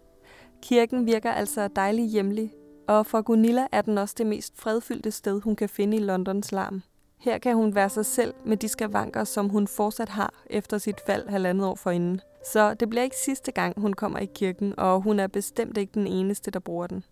Kirken 0.61 1.05
virker 1.05 1.31
altså 1.31 1.67
dejlig 1.67 2.05
hjemlig, 2.05 2.53
og 2.87 3.05
for 3.05 3.21
Gunilla 3.21 3.67
er 3.71 3.81
den 3.81 3.97
også 3.97 4.15
det 4.17 4.27
mest 4.27 4.57
fredfyldte 4.57 5.11
sted, 5.11 5.41
hun 5.41 5.55
kan 5.55 5.69
finde 5.69 5.97
i 5.97 5.99
Londons 5.99 6.51
larm. 6.51 6.81
Her 7.19 7.37
kan 7.37 7.55
hun 7.55 7.75
være 7.75 7.89
sig 7.89 8.05
selv 8.05 8.33
med 8.45 8.57
de 8.57 8.67
skavanker, 8.67 9.23
som 9.23 9.49
hun 9.49 9.67
fortsat 9.67 10.09
har 10.09 10.33
efter 10.49 10.77
sit 10.77 11.01
fald 11.05 11.29
halvandet 11.29 11.67
år 11.67 11.75
forinden. 11.75 12.21
Så 12.51 12.73
det 12.73 12.89
bliver 12.89 13.03
ikke 13.03 13.15
sidste 13.25 13.51
gang, 13.51 13.81
hun 13.81 13.93
kommer 13.93 14.19
i 14.19 14.25
kirken, 14.35 14.73
og 14.77 15.01
hun 15.01 15.19
er 15.19 15.27
bestemt 15.27 15.77
ikke 15.77 15.93
den 15.93 16.07
eneste, 16.07 16.51
der 16.51 16.59
bruger 16.59 16.87
den. 16.87 17.03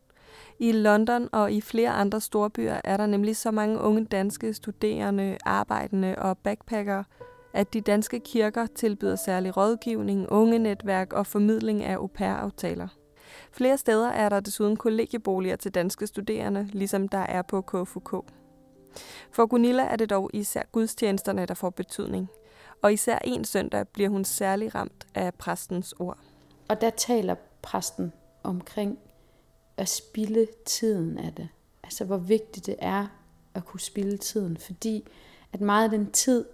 I 0.60 0.72
London 0.72 1.30
og 1.32 1.52
i 1.52 1.62
flere 1.62 1.90
andre 1.90 2.22
storbyer 2.22 2.82
er 2.84 2.98
der 2.98 3.06
nemlig 3.06 3.38
så 3.38 3.52
mange 3.52 3.80
unge 3.80 4.06
danske 4.06 4.54
studerende, 4.54 5.38
arbejdende 5.46 6.16
og 6.18 6.38
backpackere, 6.38 7.04
at 7.54 7.74
de 7.74 7.82
danske 7.82 8.20
kirker 8.20 8.66
tilbyder 8.66 9.16
særlig 9.16 9.58
rådgivning, 9.58 10.30
unge 10.30 10.60
netværk 10.60 11.14
og 11.14 11.28
formidling 11.28 11.84
af 11.84 11.96
au 11.96 12.08
pair-aftaler. 12.08 12.88
Flere 13.52 13.78
steder 13.78 14.10
er 14.10 14.30
der 14.30 14.40
desuden 14.40 14.78
kollegieboliger 14.78 15.56
til 15.56 15.72
danske 15.72 16.08
studerende, 16.08 16.70
ligesom 16.74 17.08
der 17.08 17.18
er 17.18 17.42
på 17.42 17.62
KFUK. 17.62 18.26
For 19.32 19.46
Gunilla 19.46 19.84
er 19.84 19.96
det 19.96 20.10
dog 20.10 20.30
især 20.34 20.64
gudstjenesterne, 20.72 21.46
der 21.46 21.54
får 21.54 21.70
betydning. 21.70 22.30
Og 22.82 22.94
især 22.94 23.20
en 23.24 23.46
søndag 23.46 23.88
bliver 23.88 24.10
hun 24.10 24.26
særlig 24.26 24.76
ramt 24.76 25.08
af 25.16 25.34
præstens 25.34 25.94
ord. 26.00 26.18
Og 26.68 26.82
der 26.82 26.90
taler 26.90 27.36
præsten 27.62 28.14
omkring 28.44 29.00
at 29.78 29.90
spille 29.90 30.48
tiden 30.66 31.18
af 31.18 31.34
det. 31.34 31.50
Altså 31.84 32.06
hvor 32.06 32.18
vigtigt 32.18 32.66
det 32.66 32.76
er 32.80 33.08
at 33.54 33.66
kunne 33.66 33.80
spille 33.80 34.18
tiden. 34.18 34.58
Fordi 34.58 35.08
at 35.54 35.62
meget 35.62 35.84
af 35.84 35.90
den 35.90 36.12
tid, 36.12 36.46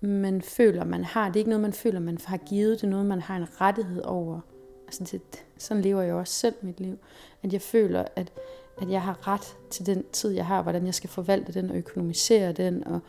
man 0.00 0.42
føler, 0.42 0.84
man 0.84 1.04
har, 1.04 1.26
det 1.26 1.36
er 1.36 1.40
ikke 1.40 1.50
noget, 1.50 1.62
man 1.62 1.72
føler, 1.72 2.00
man 2.00 2.18
har 2.24 2.36
givet. 2.36 2.80
Det 2.80 2.86
er 2.86 2.90
noget, 2.90 3.06
man 3.06 3.20
har 3.20 3.36
en 3.36 3.60
rettighed 3.60 4.02
over. 4.02 4.40
Altså 4.86 5.04
det, 5.12 5.44
sådan 5.58 5.82
lever 5.82 6.02
jeg 6.02 6.14
også 6.14 6.34
selv 6.34 6.54
mit 6.62 6.80
liv. 6.80 6.98
At 7.42 7.52
jeg 7.52 7.62
føler, 7.62 8.04
at, 8.16 8.32
at 8.80 8.90
jeg 8.90 9.02
har 9.02 9.28
ret 9.28 9.56
til 9.70 9.86
den 9.86 10.04
tid, 10.12 10.30
jeg 10.30 10.46
har, 10.46 10.62
hvordan 10.62 10.86
jeg 10.86 10.94
skal 10.94 11.10
forvalte 11.10 11.52
den 11.52 11.70
og 11.70 11.76
økonomisere 11.76 12.52
den. 12.52 12.86
Og, 12.86 13.00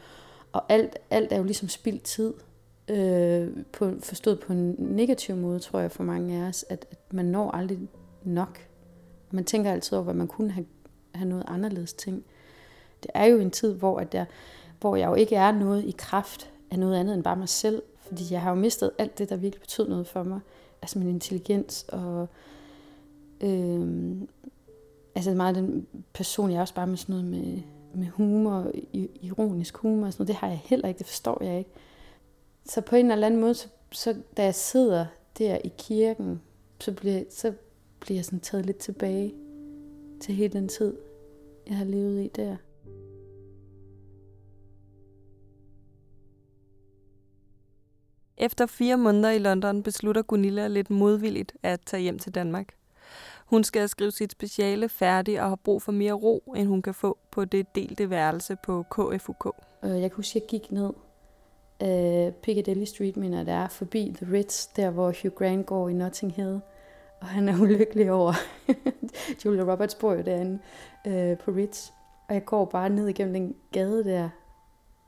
og 0.51 0.63
alt, 0.69 0.97
alt 1.09 1.31
er 1.31 1.37
jo 1.37 1.43
ligesom 1.43 1.69
spildt 1.69 2.03
tid. 2.03 2.33
Øh, 2.87 3.47
på, 3.71 3.91
forstået 3.99 4.39
på 4.39 4.53
en 4.53 4.75
negativ 4.79 5.35
måde, 5.35 5.59
tror 5.59 5.79
jeg 5.79 5.91
for 5.91 6.03
mange 6.03 6.43
af 6.43 6.47
os, 6.47 6.65
at, 6.69 6.85
at 6.91 6.97
man 7.11 7.25
når 7.25 7.51
aldrig 7.51 7.79
nok. 8.23 8.59
Man 9.31 9.45
tænker 9.45 9.71
altid 9.71 9.93
over, 9.93 10.03
hvad 10.03 10.13
man 10.13 10.27
kunne 10.27 10.51
have, 10.51 10.65
have 11.15 11.29
noget 11.29 11.43
anderledes 11.47 11.93
ting. 11.93 12.23
Det 13.03 13.11
er 13.13 13.25
jo 13.25 13.39
en 13.39 13.51
tid, 13.51 13.73
hvor, 13.73 13.99
at 13.99 14.13
jeg, 14.13 14.25
hvor 14.79 14.95
jeg 14.95 15.07
jo 15.07 15.13
ikke 15.13 15.35
er 15.35 15.51
noget 15.51 15.85
i 15.85 15.95
kraft 15.97 16.51
af 16.71 16.79
noget 16.79 16.97
andet 16.97 17.13
end 17.13 17.23
bare 17.23 17.35
mig 17.35 17.49
selv. 17.49 17.81
Fordi 18.07 18.23
jeg 18.31 18.41
har 18.41 18.49
jo 18.49 18.55
mistet 18.55 18.91
alt 18.97 19.17
det, 19.17 19.29
der 19.29 19.35
virkelig 19.35 19.61
betød 19.61 19.89
noget 19.89 20.07
for 20.07 20.23
mig. 20.23 20.39
Altså 20.81 20.99
min 20.99 21.09
intelligens 21.09 21.85
og... 21.87 22.27
Øh, 23.41 24.15
altså 25.19 25.33
meget 25.33 25.55
den 25.55 25.87
person, 26.13 26.51
jeg 26.51 26.57
er 26.57 26.61
også 26.61 26.73
bare 26.73 26.87
med 26.87 26.97
sådan 26.97 27.15
noget 27.15 27.25
med, 27.25 27.61
med 27.93 28.07
humor, 28.07 28.71
ironisk 29.21 29.77
humor 29.77 30.05
og 30.05 30.13
sådan 30.13 30.21
noget. 30.21 30.27
Det 30.27 30.35
har 30.35 30.47
jeg 30.47 30.61
heller 30.63 30.87
ikke, 30.87 30.97
det 30.97 31.07
forstår 31.07 31.43
jeg 31.43 31.57
ikke. 31.57 31.71
Så 32.65 32.81
på 32.81 32.95
en 32.95 33.11
eller 33.11 33.27
anden 33.27 33.41
måde, 33.41 33.53
så, 33.53 33.67
så 33.91 34.15
da 34.37 34.43
jeg 34.43 34.55
sidder 34.55 35.05
der 35.37 35.57
i 35.63 35.71
kirken, 35.77 36.41
så 36.79 36.93
bliver, 36.93 37.23
så 37.29 37.53
bliver 37.99 38.17
jeg 38.17 38.25
sådan 38.25 38.39
taget 38.39 38.65
lidt 38.65 38.77
tilbage 38.77 39.33
til 40.21 40.35
hele 40.35 40.53
den 40.53 40.67
tid, 40.67 40.97
jeg 41.67 41.77
har 41.77 41.85
levet 41.85 42.23
i 42.23 42.27
der. 42.35 42.55
Efter 48.37 48.65
fire 48.65 48.97
måneder 48.97 49.29
i 49.29 49.39
London 49.39 49.83
beslutter 49.83 50.21
Gunilla 50.21 50.67
lidt 50.67 50.89
modvilligt 50.89 51.53
at 51.63 51.81
tage 51.85 52.01
hjem 52.01 52.19
til 52.19 52.35
Danmark. 52.35 52.78
Hun 53.49 53.63
skal 53.63 53.89
skrive 53.89 54.11
sit 54.11 54.31
speciale 54.31 54.89
færdig 54.89 55.41
og 55.41 55.49
har 55.49 55.55
brug 55.55 55.81
for 55.81 55.91
mere 55.91 56.13
ro, 56.13 56.53
end 56.57 56.67
hun 56.67 56.81
kan 56.81 56.93
få 56.93 57.17
på 57.31 57.45
det 57.45 57.75
delte 57.75 58.09
værelse 58.09 58.55
på 58.63 58.83
KFUK. 58.83 59.55
Øh, 59.83 60.01
jeg 60.01 60.11
kan 60.11 60.15
huske, 60.15 60.37
at 60.37 60.41
jeg 60.41 60.49
gik 60.49 60.71
ned 60.71 60.93
uh, 61.83 62.33
Piccadilly 62.33 62.83
Street, 62.83 63.17
mener 63.17 63.43
der 63.43 63.53
er, 63.53 63.67
forbi 63.67 64.13
The 64.15 64.33
Ritz, 64.33 64.67
der 64.75 64.89
hvor 64.89 65.13
Hugh 65.21 65.35
Grant 65.35 65.65
går 65.65 65.89
i 65.89 65.93
Notting 65.93 66.33
Hill. 66.33 66.59
Og 67.21 67.27
han 67.27 67.49
er 67.49 67.59
ulykkelig 67.61 68.11
over. 68.11 68.33
Julia 69.45 69.71
Roberts 69.71 69.95
bor 69.95 70.13
jo 70.13 70.21
derinde 70.21 70.59
uh, 71.05 71.37
på 71.37 71.51
Ritz. 71.51 71.89
Og 72.27 72.33
jeg 72.33 72.45
går 72.45 72.65
bare 72.65 72.89
ned 72.89 73.07
igennem 73.07 73.33
den 73.33 73.55
gade 73.71 74.03
der, 74.03 74.29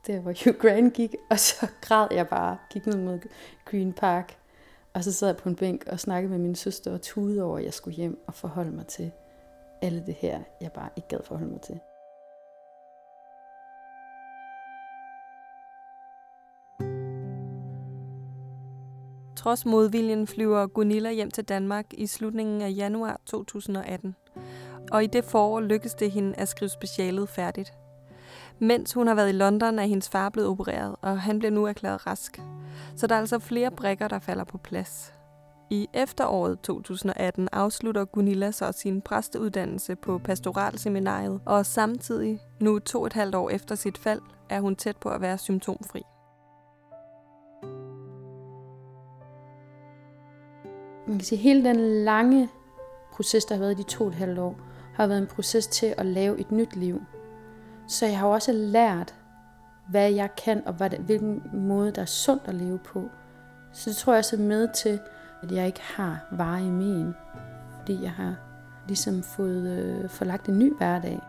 der 0.06 0.20
hvor 0.20 0.32
Hugh 0.44 0.58
Grant 0.58 0.94
gik, 0.94 1.14
og 1.30 1.38
så 1.38 1.66
græd 1.80 2.08
jeg 2.10 2.28
bare, 2.28 2.56
gik 2.70 2.86
ned 2.86 2.96
mod 2.96 3.18
Green 3.64 3.92
Park. 3.92 4.41
Og 4.94 5.04
så 5.04 5.12
sad 5.12 5.28
jeg 5.28 5.36
på 5.36 5.48
en 5.48 5.56
bænk 5.56 5.84
og 5.86 6.00
snakkede 6.00 6.30
med 6.30 6.38
min 6.38 6.54
søster 6.54 6.92
og 6.92 7.02
tude 7.02 7.42
over, 7.42 7.58
at 7.58 7.64
jeg 7.64 7.74
skulle 7.74 7.96
hjem 7.96 8.24
og 8.26 8.34
forholde 8.34 8.70
mig 8.70 8.86
til 8.86 9.12
alle 9.82 10.02
det 10.06 10.14
her, 10.14 10.42
jeg 10.60 10.72
bare 10.72 10.88
ikke 10.96 11.08
gad 11.08 11.18
forholde 11.24 11.52
mig 11.52 11.60
til. 11.60 11.80
Trods 19.36 19.66
modviljen 19.66 20.26
flyver 20.26 20.66
Gunilla 20.66 21.12
hjem 21.12 21.30
til 21.30 21.44
Danmark 21.44 21.86
i 21.92 22.06
slutningen 22.06 22.62
af 22.62 22.72
januar 22.76 23.20
2018. 23.26 24.16
Og 24.92 25.04
i 25.04 25.06
det 25.06 25.24
forår 25.24 25.60
lykkes 25.60 25.94
det 25.94 26.10
hende 26.10 26.34
at 26.36 26.48
skrive 26.48 26.68
specialet 26.68 27.28
færdigt. 27.28 27.72
Mens 28.58 28.92
hun 28.92 29.06
har 29.06 29.14
været 29.14 29.28
i 29.28 29.32
London, 29.32 29.78
er 29.78 29.82
hendes 29.84 30.08
far 30.08 30.28
blevet 30.28 30.50
opereret, 30.50 30.96
og 31.00 31.20
han 31.20 31.38
bliver 31.38 31.52
nu 31.52 31.66
erklæret 31.66 32.06
rask. 32.06 32.40
Så 32.96 33.06
der 33.06 33.14
er 33.14 33.18
altså 33.20 33.38
flere 33.38 33.70
brækker, 33.70 34.08
der 34.08 34.18
falder 34.18 34.44
på 34.44 34.58
plads. 34.58 35.14
I 35.70 35.88
efteråret 35.94 36.60
2018 36.60 37.48
afslutter 37.52 38.04
Gunilla 38.04 38.50
så 38.50 38.72
sin 38.72 39.00
præsteuddannelse 39.00 39.96
på 39.96 40.18
pastoralseminariet, 40.18 41.40
og 41.46 41.66
samtidig, 41.66 42.40
nu 42.60 42.78
to 42.78 43.00
og 43.00 43.06
et 43.06 43.12
halvt 43.12 43.34
år 43.34 43.50
efter 43.50 43.74
sit 43.74 43.98
fald, 43.98 44.20
er 44.48 44.60
hun 44.60 44.76
tæt 44.76 44.96
på 44.96 45.08
at 45.08 45.20
være 45.20 45.38
symptomfri. 45.38 46.02
Man 51.08 51.18
kan 51.18 51.24
sige, 51.24 51.38
at 51.38 51.42
hele 51.42 51.64
den 51.64 52.04
lange 52.04 52.48
proces, 53.12 53.44
der 53.44 53.54
har 53.54 53.60
været 53.60 53.72
i 53.72 53.82
de 53.82 53.88
to 53.88 54.04
og 54.04 54.08
et 54.10 54.14
halvt 54.14 54.38
år, 54.38 54.56
har 54.94 55.06
været 55.06 55.18
en 55.18 55.26
proces 55.26 55.66
til 55.66 55.94
at 55.98 56.06
lave 56.06 56.40
et 56.40 56.52
nyt 56.52 56.76
liv. 56.76 57.02
Så 57.88 58.06
jeg 58.06 58.18
har 58.18 58.26
også 58.26 58.52
lært, 58.52 59.14
hvad 59.88 60.12
jeg 60.12 60.36
kan, 60.44 60.62
og 60.66 60.72
hvad, 60.72 60.90
hvilken 60.90 61.42
måde, 61.52 61.90
der 61.90 62.02
er 62.02 62.06
sundt 62.06 62.42
at 62.44 62.54
leve 62.54 62.78
på. 62.78 63.10
Så 63.72 63.90
det 63.90 63.96
tror 63.96 64.14
jeg 64.14 64.24
så 64.24 64.36
med 64.36 64.68
til, 64.74 65.00
at 65.42 65.52
jeg 65.52 65.66
ikke 65.66 65.82
har 65.82 66.26
varig 66.30 66.72
men, 66.72 67.14
fordi 67.78 68.02
jeg 68.02 68.12
har 68.12 68.34
ligesom 68.86 69.22
fået 69.22 69.70
øh, 69.70 70.08
forlagt 70.10 70.48
en 70.48 70.58
ny 70.58 70.76
hverdag. 70.76 71.20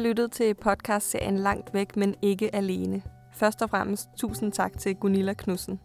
Lyttet 0.00 0.32
til 0.32 0.54
podcastserien 0.54 1.38
Langt 1.38 1.74
væk, 1.74 1.96
men 1.96 2.14
ikke 2.22 2.54
alene. 2.54 3.02
Først 3.32 3.62
og 3.62 3.70
fremmest 3.70 4.08
tusind 4.16 4.52
tak 4.52 4.78
til 4.78 4.96
Gunilla 4.96 5.32
Knudsen. 5.32 5.80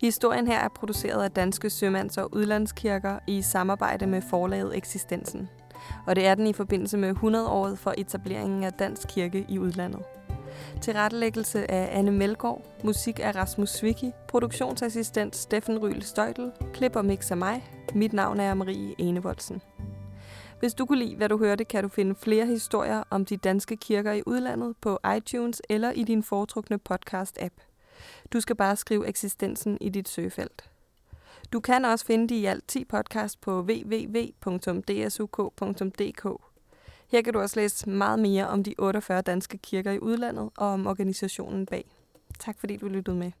Historien 0.00 0.46
her 0.46 0.58
er 0.58 0.68
produceret 0.68 1.24
af 1.24 1.30
Danske 1.30 1.70
Sømands- 1.70 2.18
og 2.18 2.34
Udlandskirker 2.34 3.18
i 3.26 3.42
samarbejde 3.42 4.06
med 4.06 4.22
forlaget 4.22 4.76
Eksistensen. 4.76 5.48
Og 6.06 6.16
det 6.16 6.26
er 6.26 6.34
den 6.34 6.46
i 6.46 6.52
forbindelse 6.52 6.98
med 6.98 7.14
100-året 7.16 7.78
for 7.78 7.94
etableringen 7.98 8.64
af 8.64 8.72
Dansk 8.72 9.08
Kirke 9.08 9.46
i 9.48 9.58
udlandet. 9.58 10.02
Tilrettelæggelse 10.80 11.70
af 11.70 11.98
Anne 11.98 12.10
Melgaard, 12.10 12.60
musik 12.84 13.20
af 13.22 13.34
Rasmus 13.34 13.70
Svicki, 13.70 14.12
produktionsassistent 14.28 15.36
Steffen 15.36 15.78
Ryl 15.78 16.02
Støjtel, 16.02 16.52
klip 16.74 16.96
og 16.96 17.04
mix 17.04 17.30
af 17.30 17.36
mig. 17.36 17.64
Mit 17.94 18.12
navn 18.12 18.40
er 18.40 18.54
Marie 18.54 18.94
Enevoldsen. 18.98 19.62
Hvis 20.62 20.74
du 20.74 20.86
kunne 20.86 20.98
lide, 20.98 21.16
hvad 21.16 21.28
du 21.28 21.38
hørte, 21.38 21.64
kan 21.64 21.82
du 21.82 21.88
finde 21.88 22.14
flere 22.14 22.46
historier 22.46 23.02
om 23.10 23.24
de 23.24 23.36
danske 23.36 23.76
kirker 23.76 24.12
i 24.12 24.22
udlandet 24.26 24.76
på 24.80 24.98
iTunes 25.16 25.62
eller 25.68 25.90
i 25.90 26.02
din 26.02 26.22
foretrukne 26.22 26.78
podcast-app. 26.90 27.54
Du 28.32 28.40
skal 28.40 28.56
bare 28.56 28.76
skrive 28.76 29.08
eksistensen 29.08 29.78
i 29.80 29.88
dit 29.88 30.08
søgefelt. 30.08 30.70
Du 31.52 31.60
kan 31.60 31.84
også 31.84 32.06
finde 32.06 32.28
de 32.28 32.34
i 32.34 32.44
alt 32.44 32.68
10 32.68 32.84
podcast 32.84 33.40
på 33.40 33.60
www.dsuk.dk. 33.60 34.26
Her 37.08 37.22
kan 37.22 37.32
du 37.32 37.40
også 37.40 37.60
læse 37.60 37.90
meget 37.90 38.18
mere 38.18 38.48
om 38.48 38.64
de 38.64 38.74
48 38.78 39.22
danske 39.22 39.58
kirker 39.58 39.92
i 39.92 39.98
udlandet 39.98 40.50
og 40.56 40.66
om 40.66 40.86
organisationen 40.86 41.66
bag. 41.66 41.84
Tak 42.38 42.58
fordi 42.58 42.76
du 42.76 42.88
lyttede 42.88 43.16
med. 43.16 43.32